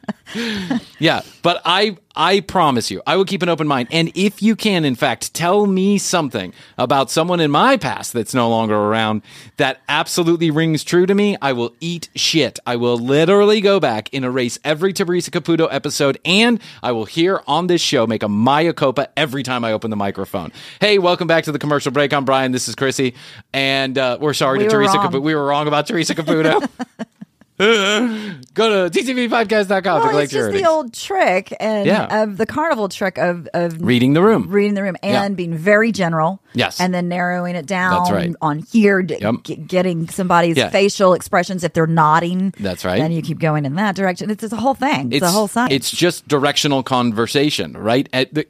[0.98, 3.88] yeah, but I I promise you, I will keep an open mind.
[3.90, 8.34] And if you can, in fact, tell me something about someone in my past that's
[8.34, 9.22] no longer around
[9.58, 12.58] that absolutely rings true to me, I will eat shit.
[12.66, 17.42] I will literally go back and erase every Teresa Caputo episode, and I will here
[17.46, 20.52] on this show make a Maya Copa every time I open the microphone.
[20.80, 22.12] Hey, welcome back to the commercial break.
[22.12, 22.52] I'm Bryan.
[22.52, 23.14] This is Krissy,
[23.52, 24.96] and uh, we're sorry We to Teresa.
[24.98, 25.22] Caputo.
[25.22, 26.68] We were wrong about Teresa Caputo.
[27.58, 32.22] Go to tcbpodcast.com to Well, collect it's your just the old trick and Yeah.
[32.22, 34.46] of the carnival trick of of Reading the room.
[34.48, 35.28] reading the room, and Yeah.
[35.36, 36.40] being very general.
[36.54, 36.80] Yes.
[36.80, 38.34] and then narrowing it down That's right.
[38.40, 39.34] on here, d- Yep.
[39.44, 40.70] g- getting somebody's Yeah.
[40.70, 42.54] facial expressions if they're nodding.
[42.58, 42.98] That's right.
[42.98, 44.30] Then you keep going in that direction.
[44.30, 45.12] It's, it's a whole thing.
[45.12, 45.74] It's, a whole science.
[45.74, 48.08] It's just directional conversation, right?
[48.14, 48.46] At the,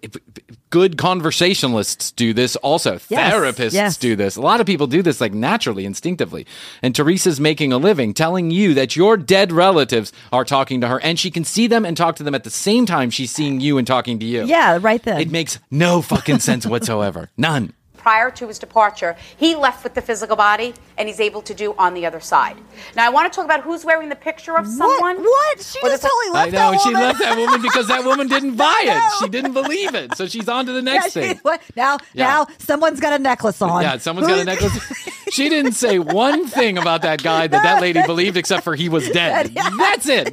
[0.71, 3.01] good conversationalists do this also.
[3.09, 3.97] Yes, Therapists yes.
[3.97, 4.37] do this.
[4.37, 6.47] A lot of people do this like naturally, instinctively.
[6.83, 11.01] And Teresa's making a living telling you that your dead relatives are talking to her
[11.01, 13.61] and she can see them and talk to them at the same time she's seeing
[13.61, 14.45] you and talking to you.
[14.45, 15.21] yeah, right then.
[15.21, 17.31] It makes no fucking sense whatsoever.
[17.37, 17.73] None.
[18.07, 21.75] Prior to his departure, he left with the physical body, and he's able to do
[21.77, 22.57] on the other side.
[22.95, 25.17] Now, I want to talk about who's wearing the picture of someone.
[25.17, 25.25] What?
[25.25, 25.61] What?
[25.61, 26.71] She Or just the- totally I know.
[26.71, 27.03] that She woman.
[27.03, 28.95] left that woman because that woman didn't buy it.
[28.95, 29.09] know.
[29.19, 30.15] She didn't believe it.
[30.17, 31.41] So she's on to the Yeah, next she- thing.
[31.43, 31.61] what?
[31.75, 32.27] Now, Yeah.
[32.29, 33.83] now someone's got a necklace on.
[33.83, 34.79] Yeah, someone's got a necklace.
[35.33, 38.89] She didn't say one thing about that guy that that lady believed except for he
[38.89, 39.53] was dead.
[39.77, 40.33] That's it.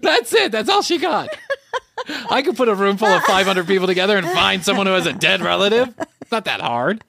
[0.00, 0.52] That's it.
[0.52, 1.28] That's all she got.
[2.30, 5.06] I could put a room full of 500 people together and find someone who has
[5.06, 5.92] a dead relative.
[6.24, 7.04] It's not that hard.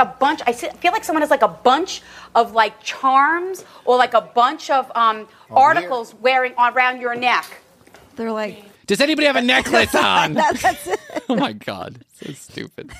[0.00, 0.40] a bunch.
[0.44, 2.02] I feel like someone has like a bunch
[2.34, 7.46] of like charms or like a bunch of um, articles wearing around your neck.
[8.16, 10.34] They're like, Does anybody have a necklace on?
[10.34, 10.98] that, that's it.
[11.28, 12.00] Oh my God.
[12.20, 12.90] So stupid.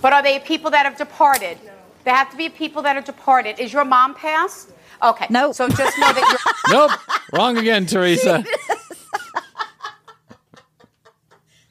[0.00, 1.58] But are they people that have departed?
[2.04, 3.58] They have to be people that are departed.
[3.58, 4.70] Is your mom passed?
[5.02, 5.26] Okay.
[5.30, 5.56] Nope.
[5.56, 6.38] So just know that
[6.70, 6.76] you're.
[6.88, 6.92] Nope.
[7.32, 8.44] Wrong again, Teresa.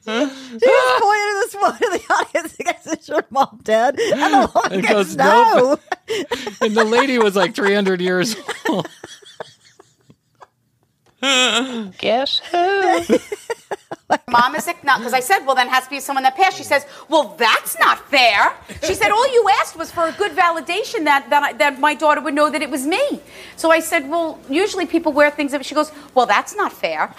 [0.08, 2.54] She just pointed to this woman in the audience.
[2.58, 5.78] He goes, "Is your mom dad, And the woman It goes, goes, "No."
[6.08, 6.26] "Nope."
[6.62, 8.34] And the lady was like 300 years
[8.68, 8.88] old.
[11.98, 13.18] Guess who?
[14.30, 16.56] Mom is not because I said, well, then it has to be someone that passed.
[16.56, 18.54] She says, well, that's not fair.
[18.82, 21.94] She said, all you asked was for a good validation that that, I, that my
[21.94, 23.20] daughter would know that it was me.
[23.56, 25.52] So I said, well, usually people wear things.
[25.52, 27.14] That she goes, well, that's not fair.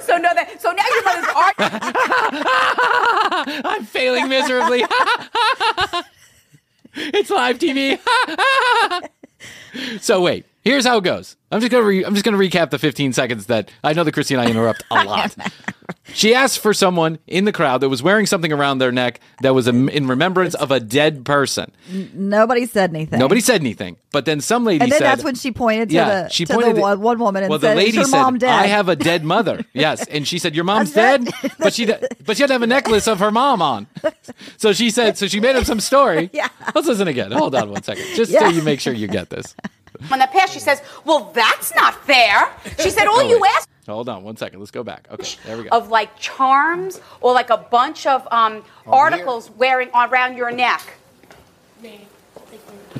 [0.00, 1.70] so no, that so now your mother's arguing.
[3.64, 4.84] I'm failing miserably.
[6.94, 7.98] it's live TV.
[10.00, 11.36] so wait, here's how it goes.
[11.50, 14.14] I'm just gonna re- I'm just gonna recap the 15 seconds that I know that
[14.14, 15.34] Krissy and I interrupt a lot.
[16.12, 19.54] She asked for someone in the crowd that was wearing something around their neck that
[19.54, 21.72] was a, in remembrance of a dead person.
[22.12, 23.18] Nobody said anything.
[23.18, 25.94] Nobody said anything, but then some lady And then said, that's when she pointed to
[25.94, 27.88] yeah, the she to pointed the to- one, one woman and well, said, the lady
[27.90, 30.64] "Is your said, mom dead?" "I have a dead mother." yes, and she said, "Your
[30.64, 33.86] mom's dead," but she but she had to have a necklace of her mom on.
[34.58, 36.28] So she said, so she made up some story.
[36.34, 36.48] Yeah.
[36.74, 37.32] Let's listen again.
[37.32, 38.40] Hold on one second, just Yeah.
[38.40, 39.54] so you make sure you get this.
[40.08, 42.48] When the passed, she says, well, that's not fair.
[42.78, 43.50] She said, all Oh, you wait.
[43.56, 44.58] asked Hold on one second.
[44.58, 45.08] Let's go back.
[45.10, 45.70] Okay, there we go.
[45.70, 50.82] of like charms or like a bunch of um, articles wearing around your neck.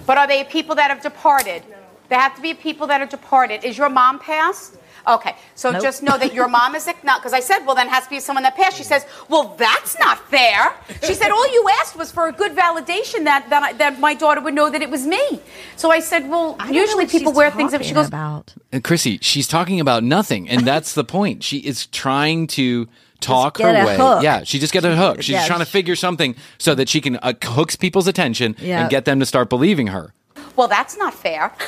[0.06, 1.62] But are they people that have departed?
[1.68, 1.76] No.
[2.08, 3.64] They have to be people that are departed.
[3.64, 4.78] Is your mom passed?
[5.08, 5.82] Okay, so Nope.
[5.82, 8.10] just know that your mom is not because I said, well, then it has to
[8.10, 8.76] be someone that passed.
[8.76, 10.74] She says, well, that's not fair.
[11.02, 14.14] She said, all you asked was for a good validation that that, I, that my
[14.14, 15.40] daughter would know that it was me.
[15.76, 18.54] So I said, well, I usually people wear things that she goes, about.
[18.70, 21.42] And Krissy, she's talking about nothing, and that's the point.
[21.42, 22.86] She is trying to
[23.20, 23.96] talk her way.
[23.96, 24.22] hook.
[24.22, 25.22] Yeah, she just get a hook.
[25.22, 25.46] She's Yeah.
[25.46, 28.82] trying to figure something so that she can uh, hooks people's attention Yeah.
[28.82, 30.12] and get them to start believing her.
[30.58, 31.52] Well, that's not fair.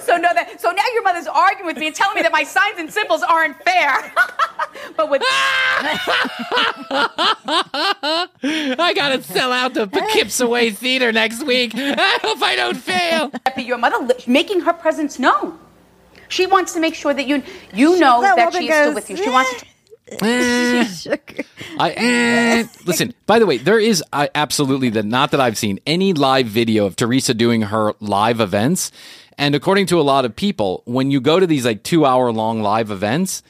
[0.00, 2.42] so no, that so now your mother's arguing with me and telling me that my
[2.42, 4.12] signs and symbols aren't fair.
[4.96, 5.22] but with
[8.82, 11.70] I gotta sell out the Poughkeepsie Theater next week.
[11.76, 13.30] I hope I don't fail.
[13.54, 15.56] be your mother li- making her presence known.
[16.28, 18.92] She wants to make sure that you you know That that, woman she is still
[18.92, 19.16] with you.
[19.18, 19.66] She wants to.
[19.66, 19.68] Eh,
[20.08, 20.88] Eh.
[21.78, 23.12] I eh, listen.
[23.26, 26.86] By the way, there is I absolutely that not that I've seen any live video
[26.86, 28.92] of Teresa doing her live events,
[29.36, 32.32] and according to a lot of people, when you go to these like two hour
[32.32, 33.42] long live events,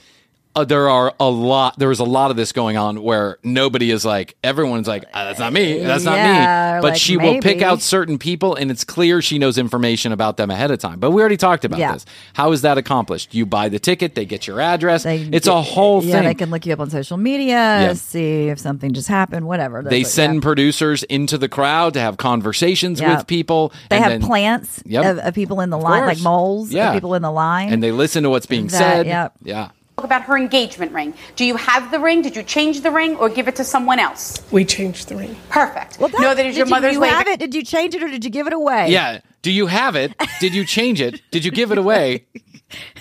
[0.57, 1.79] uh, there are a lot.
[1.79, 4.35] There was a lot of this going on where nobody is like.
[4.43, 5.79] Everyone's like, "Ah, "That's not me.
[5.79, 9.21] That's not Yeah, me." But like, she will pick out certain people, and it's clear
[9.23, 10.99] she knows information about them ahead of time.
[10.99, 11.93] But we already talked about Yeah.
[11.93, 12.07] this.
[12.35, 13.35] How is that accomplished?
[13.35, 15.03] You buy the ticket, they get your address.
[15.05, 16.25] They it's a get- whole Yeah, thing.
[16.25, 17.93] they can look you up on social media, Yeah.
[17.93, 19.83] see if something just happened, whatever.
[19.83, 23.73] they That's- send producers into the crowd to have conversations with people.
[23.91, 25.05] They and have then- plants Yep.
[25.05, 26.89] of, of people in the line, like moles Yeah.
[26.89, 27.73] of people in the line.
[27.73, 29.07] and they listen to what's being That- said.
[29.07, 29.33] yep.
[29.43, 29.69] Yeah.
[29.97, 31.15] Talk about her engagement ring.
[31.37, 32.21] Do you have the ring?
[32.21, 34.45] Did you change the ring or give it to someone else?
[34.53, 35.35] We changed the ring.
[35.49, 35.99] Perfect.
[35.99, 37.09] well, that, no, that is your you, mother's you way.
[37.09, 37.41] of- have it?
[37.41, 38.91] Did you change it or did you give it away?
[38.91, 39.21] Yeah.
[39.41, 40.13] Do you have it?
[40.39, 41.23] Did you change it?
[41.31, 42.27] Did you give it away?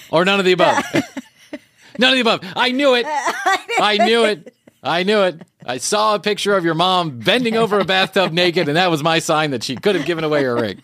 [0.10, 0.86] Or none of the above?
[2.00, 2.40] none of the above.
[2.56, 3.06] I knew it.
[3.10, 4.56] I knew it.
[4.82, 5.42] I knew it.
[5.66, 9.04] I saw a picture of your mom bending over a bathtub naked, and that was
[9.04, 10.82] my sign that she could have given away her ring.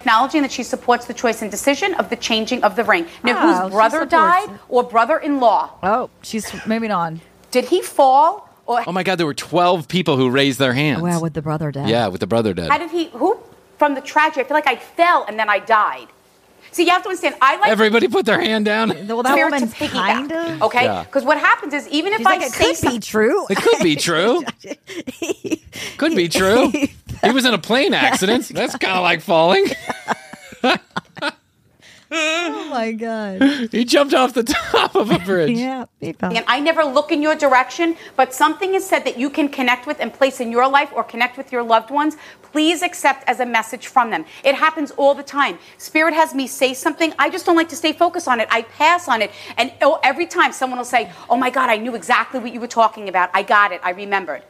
[0.00, 3.06] Acknowledging that she supports the choice and decision of the changing of the ring.
[3.22, 4.60] Now, Oh, whose brother died it.
[4.68, 5.70] or brother-in-law?
[5.82, 7.20] Oh, she's moving on.
[7.50, 11.00] Did he fall or Oh my God, there were 12 people who raised their hands.
[11.02, 11.88] Well, with the brother dead.
[11.88, 12.70] yeah, with the brother dead.
[12.70, 13.06] how did he?
[13.10, 13.38] Who
[13.78, 14.40] from the tragedy?
[14.40, 16.08] I feel like I fell and then I died.
[16.72, 17.36] See, you have to understand.
[17.40, 18.88] I like Everybody put their hand down.
[19.08, 20.62] Well, that woman kind of.
[20.62, 21.04] Okay, Yeah.
[21.04, 23.46] because what happens is even if She's I like, it say could be true.
[23.48, 24.42] It could be true.
[25.98, 26.72] Could be true.
[27.24, 28.48] He was in a plane accident.
[28.48, 29.66] That's kind of like falling.
[32.10, 33.42] oh my god.
[33.72, 35.56] He jumped off the top of a bridge.
[35.66, 36.34] Yeah, he fell.
[36.36, 39.86] and I never look in your direction, but something is said that you can connect
[39.86, 43.40] with and place in your life or connect with your loved ones, please accept as
[43.40, 44.24] a message from them.
[44.44, 45.58] It happens all the time.
[45.78, 48.48] Spirit has me say something, I just don't like to stay focused on it.
[48.50, 49.30] I pass on it.
[49.56, 52.60] And oh, every time someone will say, Oh my God, I knew exactly what you
[52.60, 53.30] were talking about.
[53.34, 53.80] I got it.
[53.82, 54.42] I remembered.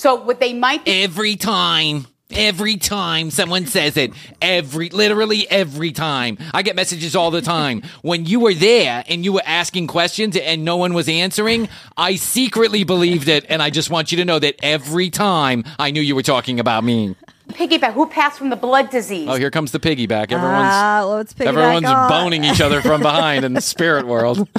[0.00, 2.06] So what they might be Every time.
[2.30, 6.38] Every time someone says it, every, literally every time.
[6.54, 7.82] I get messages all the time.
[8.00, 12.14] When you were there and you were asking questions and no one was answering, I
[12.14, 13.44] secretly believed it.
[13.50, 16.58] And I just want you to know that every time I knew you were talking
[16.60, 17.14] about me.
[17.50, 19.28] piggyback who passed from the blood disease.
[19.28, 20.32] Oh, here comes the piggyback.
[20.32, 22.08] Everyone's, Ah, let's pick everyone's on.
[22.08, 24.48] boning each other from behind in the spirit world.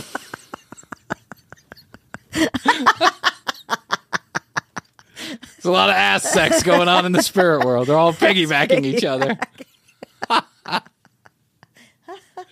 [5.62, 7.88] There's a lot of ass sex going on in the spirit world.
[7.88, 9.38] They're all piggybacking each other.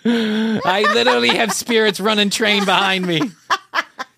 [0.06, 3.22] I literally have spirits running train behind me.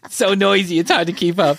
[0.10, 1.58] So noisy, it's hard to keep up.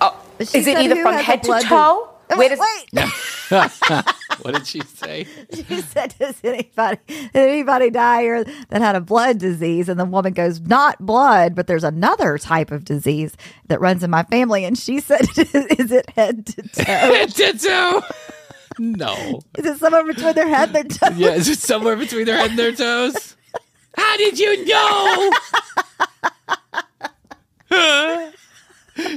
[0.00, 2.10] Oh, she is it either from head to toe?
[2.28, 2.92] dis- Where does Wait,
[4.42, 5.26] What did she say?
[5.52, 10.04] she said, "Does anybody did anybody die here that had a blood disease?" And the
[10.04, 13.36] woman goes, "Not blood, but there's another type of disease
[13.66, 16.84] that runs in my family." And she said, "Is it head to toe?
[16.84, 18.02] Head to toe.
[18.78, 19.42] No.
[19.56, 22.36] Is it somewhere between their head and their toe?" Yeah, is it somewhere between their
[22.36, 23.36] head and their toes?
[23.96, 25.32] How did you know?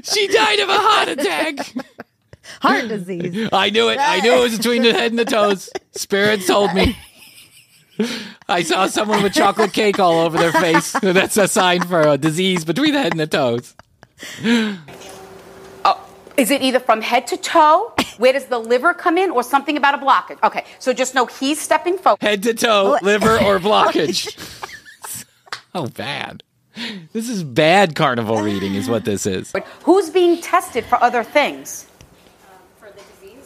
[0.03, 1.74] she died of a heart attack.
[2.62, 3.49] Heart disease.
[3.54, 3.97] I knew it.
[3.99, 5.70] I knew it was between the head and the toes.
[5.91, 6.97] Spirits told me.
[8.49, 10.91] I saw someone with chocolate cake all over their face.
[11.02, 13.76] That's a sign for a disease between the head and the toes.
[14.43, 17.93] Oh, is it either from head to toe?
[18.18, 20.41] Where does the liver come in, or something about a blockage?
[20.43, 22.22] Okay, so just know he's stepping forward.
[22.22, 24.36] Head to toe, liver or blockage.
[25.76, 26.43] oh, bad.
[27.14, 29.52] This is bad carnival reading, is what this is.
[29.52, 31.88] But who's being tested for other things?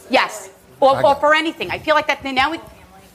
[0.10, 0.49] For the disease?
[0.49, 0.49] Yes,
[0.80, 1.72] or, or for anything.
[1.72, 2.60] I feel like that now we.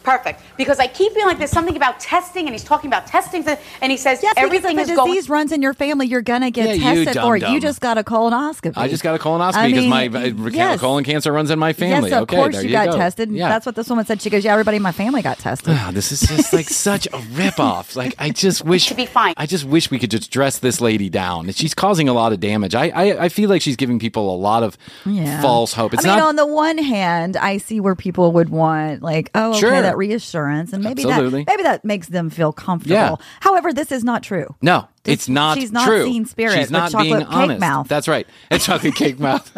[0.03, 3.45] Perfect, because I keep feeling like there's something about testing, and he's talking about testing,
[3.83, 5.13] and he says Yes, everything is if a going.
[5.13, 7.43] disease runs in your family, you're gonna get Yeah, you tested for it.
[7.49, 8.73] You just got a colonoscopy.
[8.77, 10.81] I just got a colonoscopy I because mean, my uh, yes.
[10.81, 12.09] colon cancer runs in my family.
[12.11, 12.97] Yes, of okay, course there you, you got go.
[12.97, 13.31] tested.
[13.31, 13.49] Yeah.
[13.51, 14.23] That's what this woman said.
[14.23, 17.07] She goes, "Yeah, everybody in my family got tested." Ah, this is just like such
[17.07, 17.95] a ripoff.
[17.95, 19.35] Like I just wish To be fine.
[19.37, 21.51] I just wish we could just dress this lady down.
[21.53, 22.75] She's causing a lot of damage.
[22.75, 25.43] I I, I feel like she's giving people a lot of Yeah.
[25.43, 25.93] false hope.
[25.95, 29.31] It's I mean, not on the one hand, I see where people would want like,
[29.35, 29.90] oh, okay, Sure.
[29.91, 31.45] That reassurance, and maybe Absolutely.
[31.45, 32.95] that maybe that makes them feel comfortable.
[32.95, 33.15] Yeah.
[33.41, 34.55] However, this is not true.
[34.63, 36.05] no, This- it's not she's not true.
[36.05, 37.61] seeing spirit She's not chocolate being cake honest.
[37.61, 37.89] mouth.
[37.89, 38.27] That's right.
[38.51, 39.51] And chocolate cake mouth.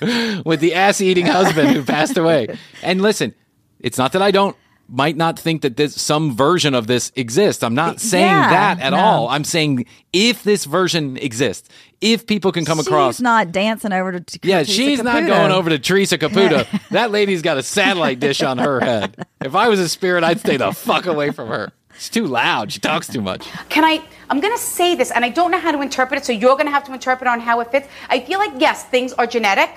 [0.44, 2.48] With the ass eating husband who passed away.
[2.82, 3.34] And listen,
[3.80, 4.56] it's not that I don't
[4.92, 7.62] might not think that this some version of this exists.
[7.62, 8.98] I'm not saying Yeah, that at no.
[8.98, 9.28] all.
[9.28, 11.68] I'm saying if this version exists,
[12.00, 14.38] if people can come she's across not dancing over to.
[14.42, 16.66] Yeah, Teresa she's not going over to Teresa Caputo.
[16.90, 19.26] that lady's got a satellite dish on her head.
[19.40, 21.72] If I was a spirit, I'd stay the fuck away from her.
[21.94, 22.72] She's too loud.
[22.72, 23.46] She talks too much.
[23.68, 24.02] Can I?
[24.30, 26.54] I'm going to say this, and I don't know how to interpret it, so you're
[26.54, 27.86] going to have to interpret on how it fits.
[28.08, 29.70] I feel like yes, things are genetic,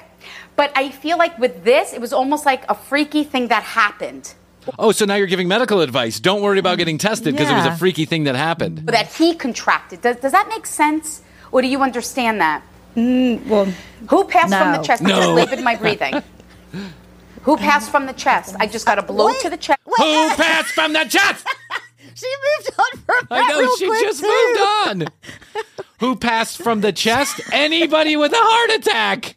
[0.56, 4.34] but I feel like with this, it was almost like a freaky thing that happened.
[4.80, 6.20] Oh, so now you're giving medical advice.
[6.20, 8.80] Don't worry about getting tested because it was a freaky thing that happened.
[8.88, 10.02] that he contracted.
[10.02, 11.22] Does, does that make sense?
[11.52, 12.64] Or do you understand that?
[12.96, 13.66] Mm, well,
[14.10, 15.04] Who passed from the chest?
[15.04, 15.16] I No.
[15.18, 16.22] just limited my breathing.
[17.44, 18.56] Who passed from the chest?
[18.60, 19.80] I just got a blow to the chest.
[19.86, 21.46] Who passed from the chest?
[22.16, 24.28] she moved on from I that know real she quick, just too.
[24.28, 24.60] moved
[25.04, 25.08] on.
[26.00, 27.40] Who passed from the chest?
[27.52, 29.36] Anybody with a heart attack.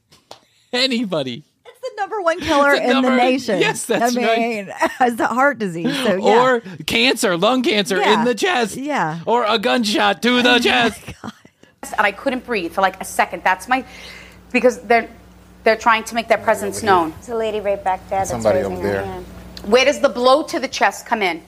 [0.73, 1.45] Anybody.
[1.89, 3.61] It's the number one killer the in number- the nation.
[3.61, 4.91] Yes, that's I right.
[5.01, 5.95] as the heart disease.
[6.05, 6.43] So yeah.
[6.43, 8.19] Or cancer, lung cancer Yeah.
[8.21, 8.77] in the chest.
[8.77, 9.21] Yeah.
[9.27, 11.01] Or a gunshot to the oh chest.
[11.23, 13.43] and I couldn't breathe for like a second.
[13.45, 13.85] That's my
[14.53, 15.09] because they're
[15.65, 17.11] they're trying to make their presence known.
[17.11, 19.05] There's a lady right back there that's Somebody raising over her there.
[19.05, 19.27] hand.
[19.65, 21.43] Where does the blow to the chest come in?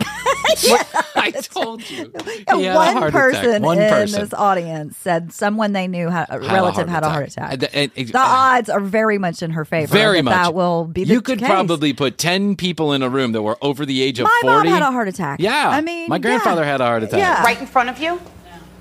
[1.16, 2.12] I told you.
[2.48, 3.62] And He had a one person.
[3.62, 4.20] One in person.
[4.20, 7.52] this audience said someone they knew had a Had relative heart had a heart attack.
[7.54, 7.70] attack.
[7.74, 9.92] And- and- the odds are very much in her favor.
[9.92, 10.34] Very that much.
[10.34, 11.48] That will be the you could case.
[11.48, 14.56] probably put 10 people in a room that were over the age of My 40.
[14.56, 15.40] mom had a heart attack.
[15.40, 15.68] Yeah.
[15.70, 16.70] I mean, my grandfather yeah.
[16.72, 17.18] had a heart attack.
[17.18, 17.42] Yeah.
[17.42, 18.20] Right in front of you?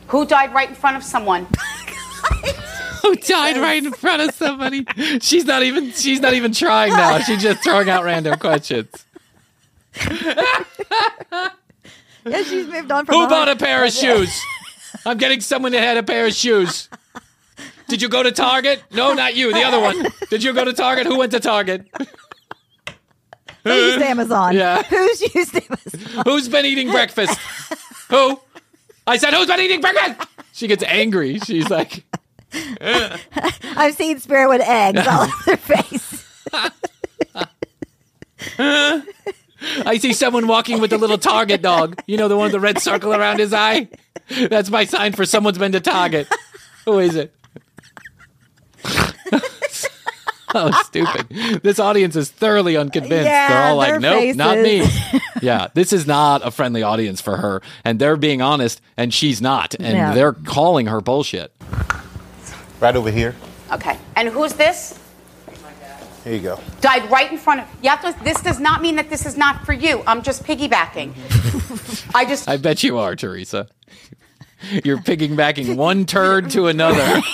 [0.07, 1.47] Who died right in front of someone?
[3.01, 4.86] Who died right in front of somebody?
[5.22, 7.20] She's not even she's not even trying now.
[7.20, 9.05] She's just throwing out random questions.
[12.27, 14.35] Yeah, she's moved on from Who bought a pair of shoes?
[15.05, 16.89] I'm getting someone that had a pair of shoes.
[17.87, 18.83] Did you go to Target?
[18.91, 19.53] No, not you.
[19.53, 20.07] The other one.
[20.31, 21.05] Did you go to Target?
[21.05, 21.87] Who went to Target?
[23.63, 24.55] Who used Amazon?
[24.55, 24.81] Yeah.
[24.83, 26.23] Who's used Amazon?
[26.25, 27.37] Who's been eating breakfast?
[28.09, 28.39] Who?
[29.05, 30.27] I said, who's been eating breakfast?
[30.53, 31.37] She gets angry.
[31.39, 32.05] She's like,
[32.81, 36.25] I've seen Spirit with eggs all over their face.
[39.86, 42.01] I see someone walking with a little Target dog.
[42.07, 43.88] You know, the one with the red circle around his eye?
[44.49, 46.28] That's my sign for someone's been to Target.
[46.86, 47.34] Who is it?
[50.53, 51.30] oh, stupid.
[51.63, 53.26] This audience is thoroughly unconvinced.
[53.26, 54.86] Yeah, they're all like, their nope, not me.
[55.41, 57.61] yeah, this is not a friendly audience for her.
[57.84, 59.76] And they're being honest, and she's not.
[59.76, 60.13] And Yeah.
[60.13, 61.51] they're calling her bullshit.
[62.80, 63.36] Right over here.
[63.72, 63.97] Okay.
[64.16, 64.99] And who's this?
[66.26, 66.59] Here you go.
[66.82, 67.89] Died right in front of you.
[67.89, 70.03] Have to, this does not mean that this is not for you.
[70.05, 71.13] I'm just piggybacking.
[72.15, 73.67] I just I bet you are, Teresa.
[74.84, 77.21] You're piggybacking one turd to another.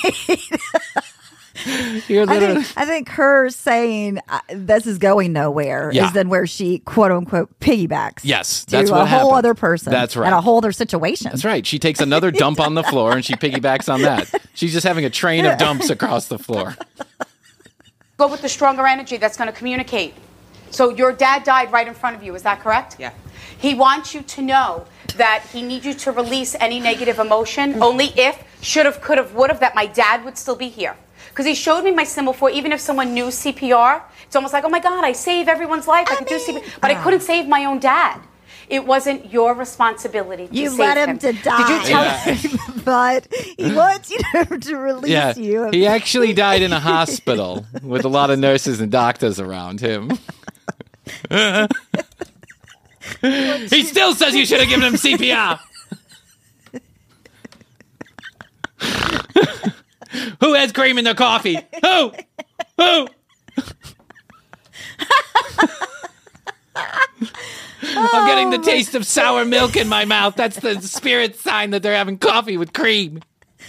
[2.08, 6.08] You're I think, I think her saying uh, this is going nowhere Yeah.
[6.08, 8.22] is then where she quote unquote piggybacks.
[8.24, 9.38] Yes, that's to that's a what whole happened.
[9.38, 9.92] other person.
[9.92, 10.26] That's right.
[10.26, 11.30] And a whole other situation.
[11.30, 11.66] That's right.
[11.66, 14.32] She takes another dump on the floor and she piggybacks on that.
[14.56, 16.76] She's just having a train of dumps across the floor.
[18.22, 20.14] Go with the stronger energy that's going to communicate.
[20.70, 22.36] So your dad died right in front of you.
[22.36, 22.98] Is that correct?
[23.00, 23.14] Yeah.
[23.58, 24.86] He wants you to know
[25.18, 27.74] that he needs you to release any negative emotion.
[27.74, 27.82] Mm.
[27.82, 30.96] Only if, should have, could have, would have, that my dad would still be here.
[31.30, 34.66] Because he showed me my symbol for even if someone knew CPR, it's almost like,
[34.66, 36.08] oh my God, I save everyone's life.
[36.12, 36.80] I, can do CPR.
[36.80, 38.22] But I couldn't save my own dad.
[38.72, 41.40] It wasn't your responsibility to You save let him to die.
[41.42, 41.78] Did die.
[41.78, 42.58] you tell Yeah.
[42.86, 45.36] but he wants you to, to release Yeah.
[45.36, 45.70] you.
[45.72, 50.12] He actually died in a hospital with a lot of nurses and doctors around him.
[53.22, 55.60] he still says you should have given him CPR.
[60.40, 61.60] Who has cream in their coffee?
[61.84, 62.14] Who?
[62.78, 63.08] Who?
[67.84, 70.36] I'm getting the oh, taste of sour milk in my mouth.
[70.36, 73.22] That's the spirit sign that they're having coffee with cream.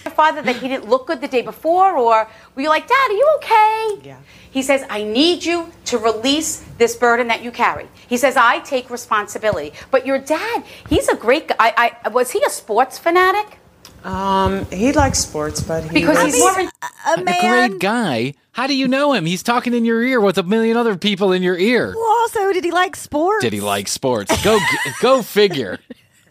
[0.05, 3.11] your father that he didn't look good the day before, or were you like, Dad,
[3.11, 4.09] are you okay?
[4.09, 4.19] Yeah.
[4.51, 7.89] He says, I need you to release this burden that you carry.
[8.07, 9.73] He says, I take responsibility.
[9.91, 11.57] But your dad, he's a great guy.
[11.59, 13.59] I, I, was he a sports fanatic?
[14.05, 16.61] Um, he likes sports, but he Because he's more.
[16.61, 16.69] In-
[17.07, 17.25] a A
[17.69, 18.35] great guy.
[18.53, 19.25] How do you know him?
[19.25, 21.95] He's talking in your ear with a million other people in your ear.
[21.97, 23.43] Well, also, did he like sports?
[23.43, 24.43] Did he like sports?
[24.45, 24.59] Go
[25.01, 25.79] go figure.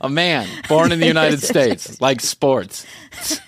[0.02, 2.86] A man born in the United States likes sports.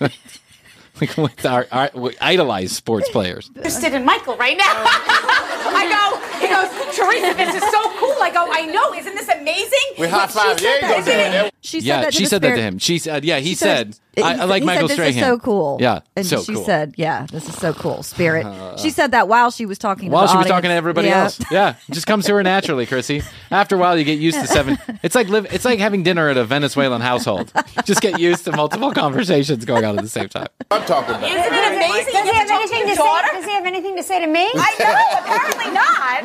[0.00, 3.50] like with our, our we idolize sports players.
[3.56, 4.64] interested in Michael right now.
[4.66, 8.03] I go, he goes, Teresa, this is so cool.
[8.22, 9.78] I go, oh, I know, isn't this amazing?
[9.98, 10.58] We high five.
[10.58, 11.54] She There said you go, that, isn't it?
[11.60, 12.78] She said yeah, that to she the said that spirit- to him.
[12.78, 15.12] She said, yeah, he, She said, I, I like he Michael said, Strahan.
[15.14, 15.78] This is so cool.
[15.80, 16.64] Yeah, and so she cool.
[16.64, 18.46] said, "Yeah, this is so cool." Spirit.
[18.78, 20.08] she said that while she was talking.
[20.12, 21.24] While the she was talking to everybody Yeah.
[21.24, 21.40] else.
[21.50, 23.24] Yeah, it just comes to her naturally, Krissy.
[23.50, 24.78] After a while, you get used to seven.
[25.02, 25.52] It's like live.
[25.52, 27.52] It's like having dinner at a Venezuelan household.
[27.84, 30.46] Just get used to multiple conversations going on at the same time.
[30.70, 31.28] I'm talking about.
[31.28, 32.12] Isn't it amazing?
[32.12, 33.02] Does You he get have to talk to anything your to say?
[33.02, 33.28] daughter?
[33.32, 34.48] Does he have anything to say to me?
[34.54, 36.22] I know, apparently not.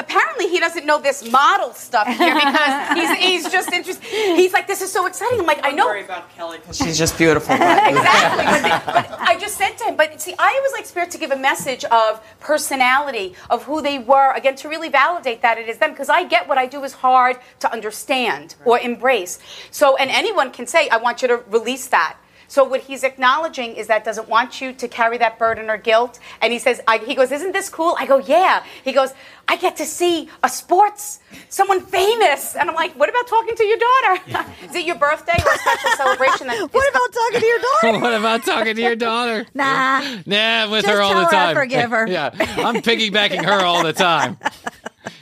[0.00, 4.04] Apparently he doesn't know this model stuff here because he's, he's just interested.
[4.04, 5.40] He's like, this is so exciting.
[5.40, 7.54] I'm like, I know, worry about Kelly because she's just beautiful.
[7.54, 8.70] exactly.
[8.92, 11.30] But, but I just said to him, but see, I always like Spirit to give
[11.30, 15.78] a message of personality, of who they were, again, to really validate that it is
[15.78, 19.38] them, because I get what I do is hard to understand or embrace.
[19.70, 22.16] So, and anyone can say, I want you to release that.
[22.50, 26.18] So what he's acknowledging is that doesn't want you to carry that burden or guilt.
[26.42, 27.94] And he says, I, he goes, isn't this cool?
[27.96, 28.64] I go, yeah.
[28.82, 29.14] He goes,
[29.46, 32.56] I get to see a sports, someone famous.
[32.56, 34.50] And I'm like, what about talking to your daughter?
[34.64, 36.48] is it your birthday or a special celebration?
[36.48, 37.98] That what about talking to your daughter?
[38.04, 39.46] what about talking to your daughter?
[39.54, 40.00] Nah.
[40.26, 41.54] Nah, with Just her all tell the her I time.
[41.54, 42.08] forgive her.
[42.08, 44.38] yeah, I'm piggybacking her all the time.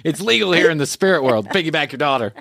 [0.03, 1.49] It's legal here in the spirit world.
[1.49, 2.33] Piggyback your daughter.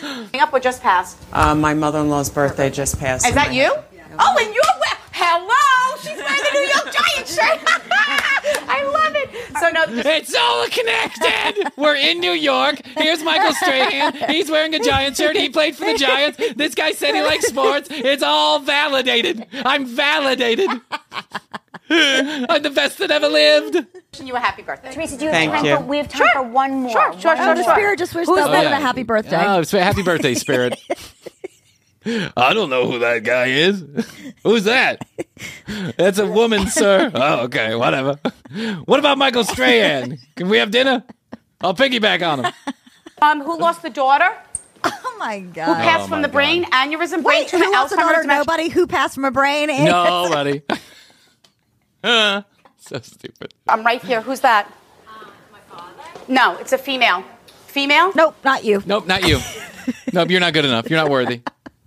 [0.00, 1.18] Coming up what just passed?
[1.32, 3.26] Uh, my mother-in-law's birthday just passed.
[3.26, 3.70] Is that you?
[4.18, 5.96] Oh, and you're we- hello.
[6.00, 7.60] She's wearing the New York Giants shirt.
[8.68, 9.30] I love it.
[9.58, 11.72] So no, It's all connected.
[11.76, 12.80] We're in New York.
[12.96, 14.14] Here's Michael Strahan.
[14.30, 15.36] He's wearing a Giants shirt.
[15.36, 16.38] He played for the Giants.
[16.56, 17.88] This guy said he likes sports.
[17.90, 19.46] It's all validated.
[19.64, 20.70] I'm validated.
[22.48, 23.74] I'm the best that ever lived.
[24.12, 24.92] wishing you a happy birthday.
[24.92, 25.76] Teresa, do you have Thank time you.
[25.76, 26.92] for we have time for one more?
[26.92, 27.74] Sure, sure, One sure, the sure.
[27.74, 28.72] spirit just wished Who's them that?
[28.72, 29.44] a happy birthday.
[29.44, 30.78] Oh, so happy birthday, Spirit.
[32.36, 33.84] I don't know who that guy is.
[34.42, 35.06] Who's that?
[35.98, 37.10] That's a woman, sir.
[37.14, 38.18] Oh, okay, whatever.
[38.86, 40.18] What about Michael Strahan?
[40.36, 41.04] Can we have dinner?
[41.60, 42.52] I'll piggyback on him.
[43.20, 44.30] Um, who lost the daughter?
[44.82, 45.66] Oh my god.
[45.66, 48.02] Who passed Oh, from my the brain, aneurysm, brain Wait, tumor, who lost a Alzheimer's,
[48.06, 48.22] daughter?
[48.22, 48.38] dementia?
[48.38, 49.68] Nobody who passed from a brain.
[49.68, 50.62] Nobody.
[52.02, 52.42] Uh,
[52.78, 53.54] so stupid.
[53.68, 54.20] I'm right here.
[54.20, 54.72] Who's that?
[56.28, 57.24] No, it's a female.
[57.66, 58.12] Female?
[58.14, 58.82] Nope, not you.
[58.86, 59.38] Nope, not you.
[60.12, 60.88] Nope, you're not good enough.
[60.90, 61.42] You're not worthy.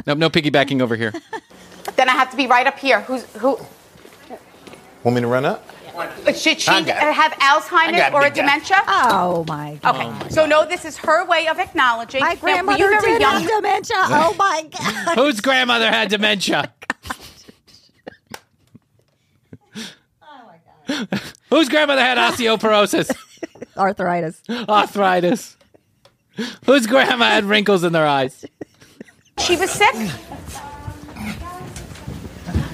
[0.06, 1.14] Nope, no piggybacking over here.
[1.96, 3.02] Then I have to be right up here.
[3.02, 3.58] Who's who?
[5.04, 5.66] Want me to run up?
[6.36, 7.14] Should she I got it.
[7.14, 8.78] have I Alzheimer's got it, or a big dementia?
[8.88, 9.96] Oh my god.
[9.96, 12.22] Okay, so no, this is her way of acknowledging.
[12.22, 13.42] My that when grandmother you're very did young.
[13.42, 13.96] have dementia.
[13.98, 14.68] Oh my
[15.06, 15.18] god.
[15.18, 16.74] Whose grandmother had dementia?
[21.50, 23.12] Whose grandmother had osteoporosis?
[23.78, 24.42] Arthritis.
[24.50, 25.58] Arthritis?
[26.66, 28.46] Whose grandma had wrinkles in their eyes?
[29.40, 29.96] She was sick.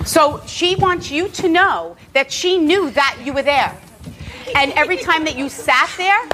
[0.05, 3.77] So she wants you to know that she knew that you were there.
[4.55, 6.27] And every time that you sat there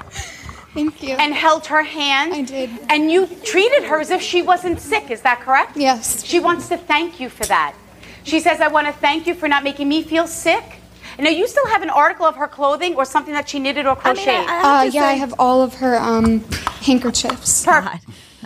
[0.74, 1.16] Thank you.
[1.16, 2.70] and held her hand, I did.
[2.90, 5.76] and you treated her as if she wasn't sick, is that correct?
[5.76, 6.24] Yes.
[6.24, 7.76] She wants to thank you for that.
[8.24, 10.75] She says, I want to thank you for not making me feel sick.
[11.18, 13.96] Now, you still have an article of her clothing or something that she knitted or
[13.96, 14.28] crocheted?
[14.48, 16.44] Uh, yeah, I have all of her um,
[16.82, 17.66] handkerchiefs.
[17.66, 18.00] God.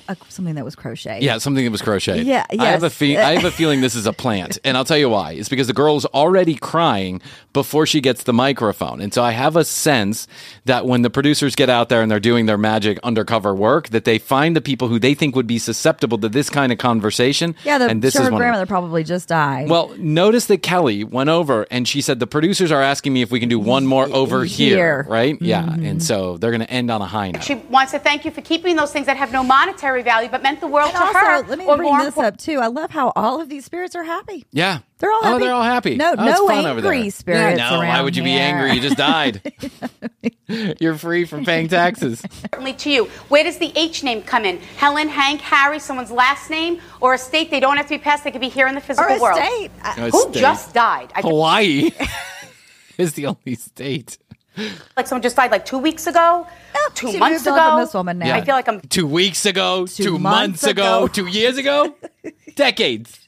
[0.10, 1.24] Uh, something that was crocheted.
[1.24, 2.26] Yeah, something that was crocheted.
[2.28, 4.84] Yeah, I have a fe- I have a feeling this is a plant, and I'll
[4.86, 5.34] tell you why.
[5.34, 7.22] It's because the girl's already crying
[7.54, 10.28] before she gets the microphone, and so I have a sense
[10.66, 14.04] that when the producers get out there and they're doing their magic undercover work, that
[14.06, 17.56] they find the people who they think would be susceptible to this kind of conversation.
[17.64, 19.70] Yeah, the and this sure is her one of grandmother probably just died.
[19.70, 23.32] Well, notice that Kelly went over and she said the producers are asking me if
[23.32, 25.06] we can do one more over here, Here.
[25.08, 25.40] right?
[25.42, 25.86] Yeah, Mm-hmm.
[25.86, 27.44] and so they're going to end on a high note.
[27.44, 30.42] She wants to thank you for keeping those things that have no monetary value but
[30.44, 31.44] meant the world and to also, her.
[31.48, 32.60] let me or bring more this up too.
[32.60, 34.46] I love how all of these spirits are happy.
[34.52, 34.80] Yeah.
[35.00, 35.44] They're all Oh, happy.
[35.46, 35.96] they're all happy.
[35.96, 36.92] No, Oh, no fun over there.
[36.92, 38.74] angry spirits Yeah, no, why would you be angry?
[38.74, 39.42] You just died.
[40.80, 42.22] You're free from paying taxes.
[42.32, 43.06] Certainly to you.
[43.30, 44.58] Where does the H name come in?
[44.78, 48.24] Helen, Hank, Harry, someone's last name, or a state they don't have to be passed,
[48.24, 49.38] they could be here in the physical a world.
[49.38, 49.70] state.
[49.84, 50.34] A Who state.
[50.42, 51.12] just died?
[51.16, 51.92] I Hawaii
[52.98, 54.18] is the only state.
[54.98, 56.48] Like someone just died like two weeks ago,
[56.94, 57.86] two she months moved on ago.
[57.86, 58.36] this woman now.
[58.36, 60.24] I feel like I'm Two weeks ago, two, months,
[60.62, 61.08] months ago, ago.
[61.08, 61.96] two years ago,
[62.56, 63.20] decades,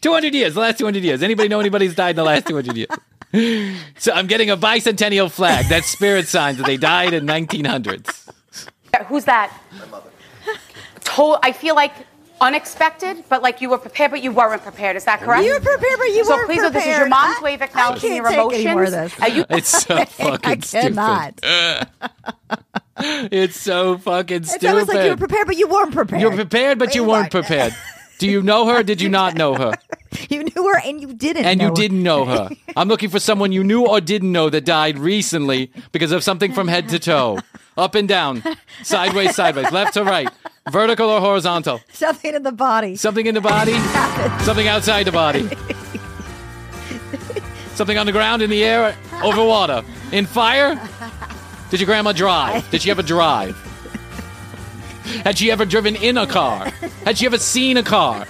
[0.00, 1.22] 200 years, the last 200 years.
[1.22, 2.88] Anybody know anybody's died in the last 200 years?
[3.98, 5.66] So I'm getting a bicentennial flag.
[5.68, 8.28] That's spirit signs that they died in 1900s.
[9.08, 9.52] Who's that?
[9.78, 10.10] My mother.
[11.04, 11.92] To- I feel like
[12.40, 14.96] unexpected, but like you were prepared, but you weren't prepared.
[14.96, 15.44] Is that correct?
[15.44, 16.46] You were prepared, but you so weren't prepared.
[16.46, 17.10] So please, know this is your prepared.
[17.10, 18.64] mom's I- way of I acknowledging can't your take emotions.
[18.64, 19.20] any more of this.
[19.20, 21.34] Are you- It's so fucking I cannot.
[21.38, 21.88] stupid.
[23.32, 24.68] it's so fucking It's stupid.
[24.68, 26.22] almost like you were prepared, but you weren't prepared.
[26.22, 27.74] You're prepared, but you weren't prepared.
[28.18, 28.78] Do you know her?
[28.78, 29.72] Or did you not know her?
[30.30, 31.44] You knew her, and you didn't.
[31.44, 31.74] And know you her.
[31.74, 32.48] didn't know her.
[32.74, 36.54] I'm looking for someone you knew or didn't know that died recently because of something
[36.54, 37.40] from head to toe,
[37.76, 38.42] up and down,
[38.82, 40.30] sideways, sideways, left to right,
[40.70, 41.80] vertical or horizontal.
[41.92, 42.96] something in the body.
[42.96, 43.72] Something in the body,
[44.44, 45.48] something outside the body.
[47.74, 49.84] Something on the ground, in the air, over water.
[50.10, 50.80] In fire?
[51.70, 52.68] Did your grandma drive?
[52.70, 53.54] Did she ever drive?
[55.24, 56.70] Had she ever driven in a car?
[57.04, 58.26] Had she ever seen a car?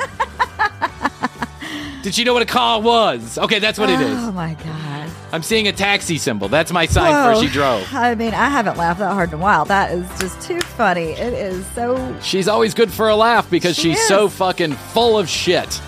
[2.02, 3.38] Did she know what a car was?
[3.38, 4.16] Okay, that's what it is.
[4.18, 4.95] Oh my god!
[5.36, 6.48] I'm seeing a taxi symbol.
[6.48, 7.34] That's my sign Whoa.
[7.38, 7.86] for she drove.
[7.92, 9.66] I mean, I haven't laughed that hard in a while.
[9.66, 11.10] That is just too funny.
[11.10, 12.16] It is so.
[12.22, 14.08] She's always good for a laugh because She she's is.
[14.08, 15.78] so fucking full of shit.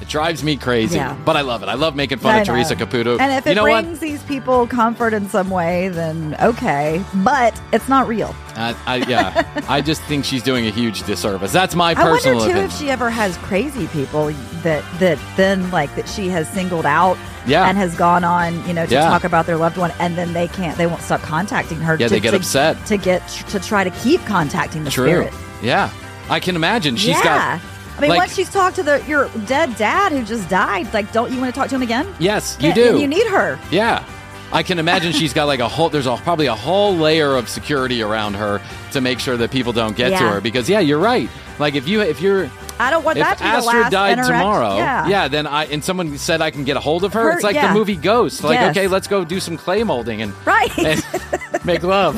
[0.00, 1.14] It drives me crazy, Yeah.
[1.26, 1.68] but I love it.
[1.68, 2.74] I love making fun I of Teresa.
[2.74, 3.20] Caputo.
[3.20, 3.82] And if you it know what?
[3.84, 7.04] brings these people comfort in some way, then okay.
[7.16, 8.34] But it's not real.
[8.56, 11.52] I, I, yeah, I just think she's doing a huge disservice.
[11.52, 12.36] That's my personal.
[12.36, 12.64] I wonder too opinion.
[12.70, 14.26] if she ever has crazy people
[14.62, 17.68] that that then like that she has singled out Yeah.
[17.68, 19.08] and has gone on, you know, to Yeah.
[19.08, 21.96] talk about their loved one, and then they can't, they won't stop contacting her.
[21.96, 22.84] Yeah, to, they get to- upset.
[22.86, 25.06] to get to try to keep contacting the True.
[25.08, 25.32] spirit.
[25.62, 25.90] Yeah,
[26.30, 26.96] I can imagine.
[26.96, 27.58] She's yeah.
[27.58, 27.60] got.
[28.00, 31.12] I mean, like- once she's talked to the your dead dad who just died, like,
[31.12, 32.06] don't you want to talk to him again?
[32.18, 32.98] Yes, you Yeah, do.
[33.00, 33.58] you need her.
[33.70, 34.04] Yeah.
[34.52, 37.48] I can imagine she's got like a whole there's a, probably a whole layer of
[37.48, 40.98] security around her to make sure that people don't get to her because yeah, you're
[40.98, 41.30] right.
[41.60, 43.90] Like if you if you're I don't want if that to be the Astrid last
[43.92, 45.28] died interact- tomorrow, Yeah.
[45.28, 47.22] then I and someone said I can get a hold of her.
[47.22, 47.68] Her- it's like yeah.
[47.68, 48.42] the movie Ghost.
[48.42, 48.76] Like Yes.
[48.76, 50.76] okay, let's go do some clay molding and Right.
[50.78, 51.04] and
[51.64, 52.16] make love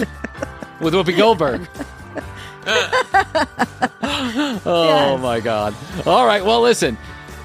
[0.81, 1.69] with Whoopi Goldberg.
[4.65, 5.75] oh my God!
[6.07, 6.97] All right, well listen.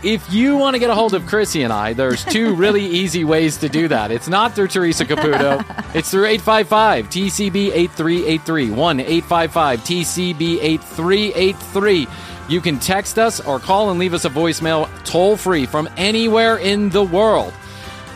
[0.03, 3.24] If you want to get a hold of Krissy and I, there's two really easy
[3.24, 4.11] ways to do that.
[4.11, 5.63] It's not through Teresa Caputo.
[5.95, 12.07] It's through 855 TCB 8383 1 855 TCB 8383.
[12.49, 16.57] You can text us or call and leave us a voicemail toll free from anywhere
[16.57, 17.53] in the world.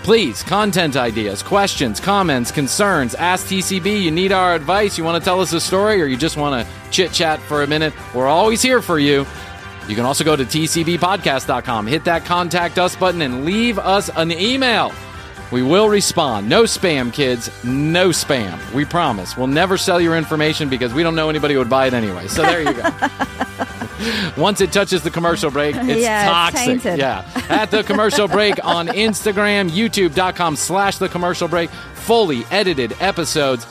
[0.03, 4.01] Please, content ideas, questions, comments, concerns, ask TCB.
[4.01, 6.65] You need our advice, you want to tell us a story, or you just want
[6.65, 7.93] to chit chat for a minute.
[8.15, 9.27] We're always here for you.
[9.87, 14.31] You can also go to tcbpodcast.com, hit that contact us button, and leave us an
[14.31, 14.91] email.
[15.51, 16.47] We will respond.
[16.47, 17.49] No spam, kids.
[17.63, 18.57] No spam.
[18.73, 19.35] We promise.
[19.35, 22.27] We'll never sell your information because we don't know anybody who would buy it anyway.
[22.27, 22.89] So there you go.
[24.37, 26.81] Once it touches the commercial break, it's Yeah, toxic.
[26.81, 26.97] tainted.
[26.99, 27.29] yeah.
[27.49, 31.69] At the commercial break on Instagram, youtube.com slash the commercial break.
[31.93, 33.65] Fully edited episodes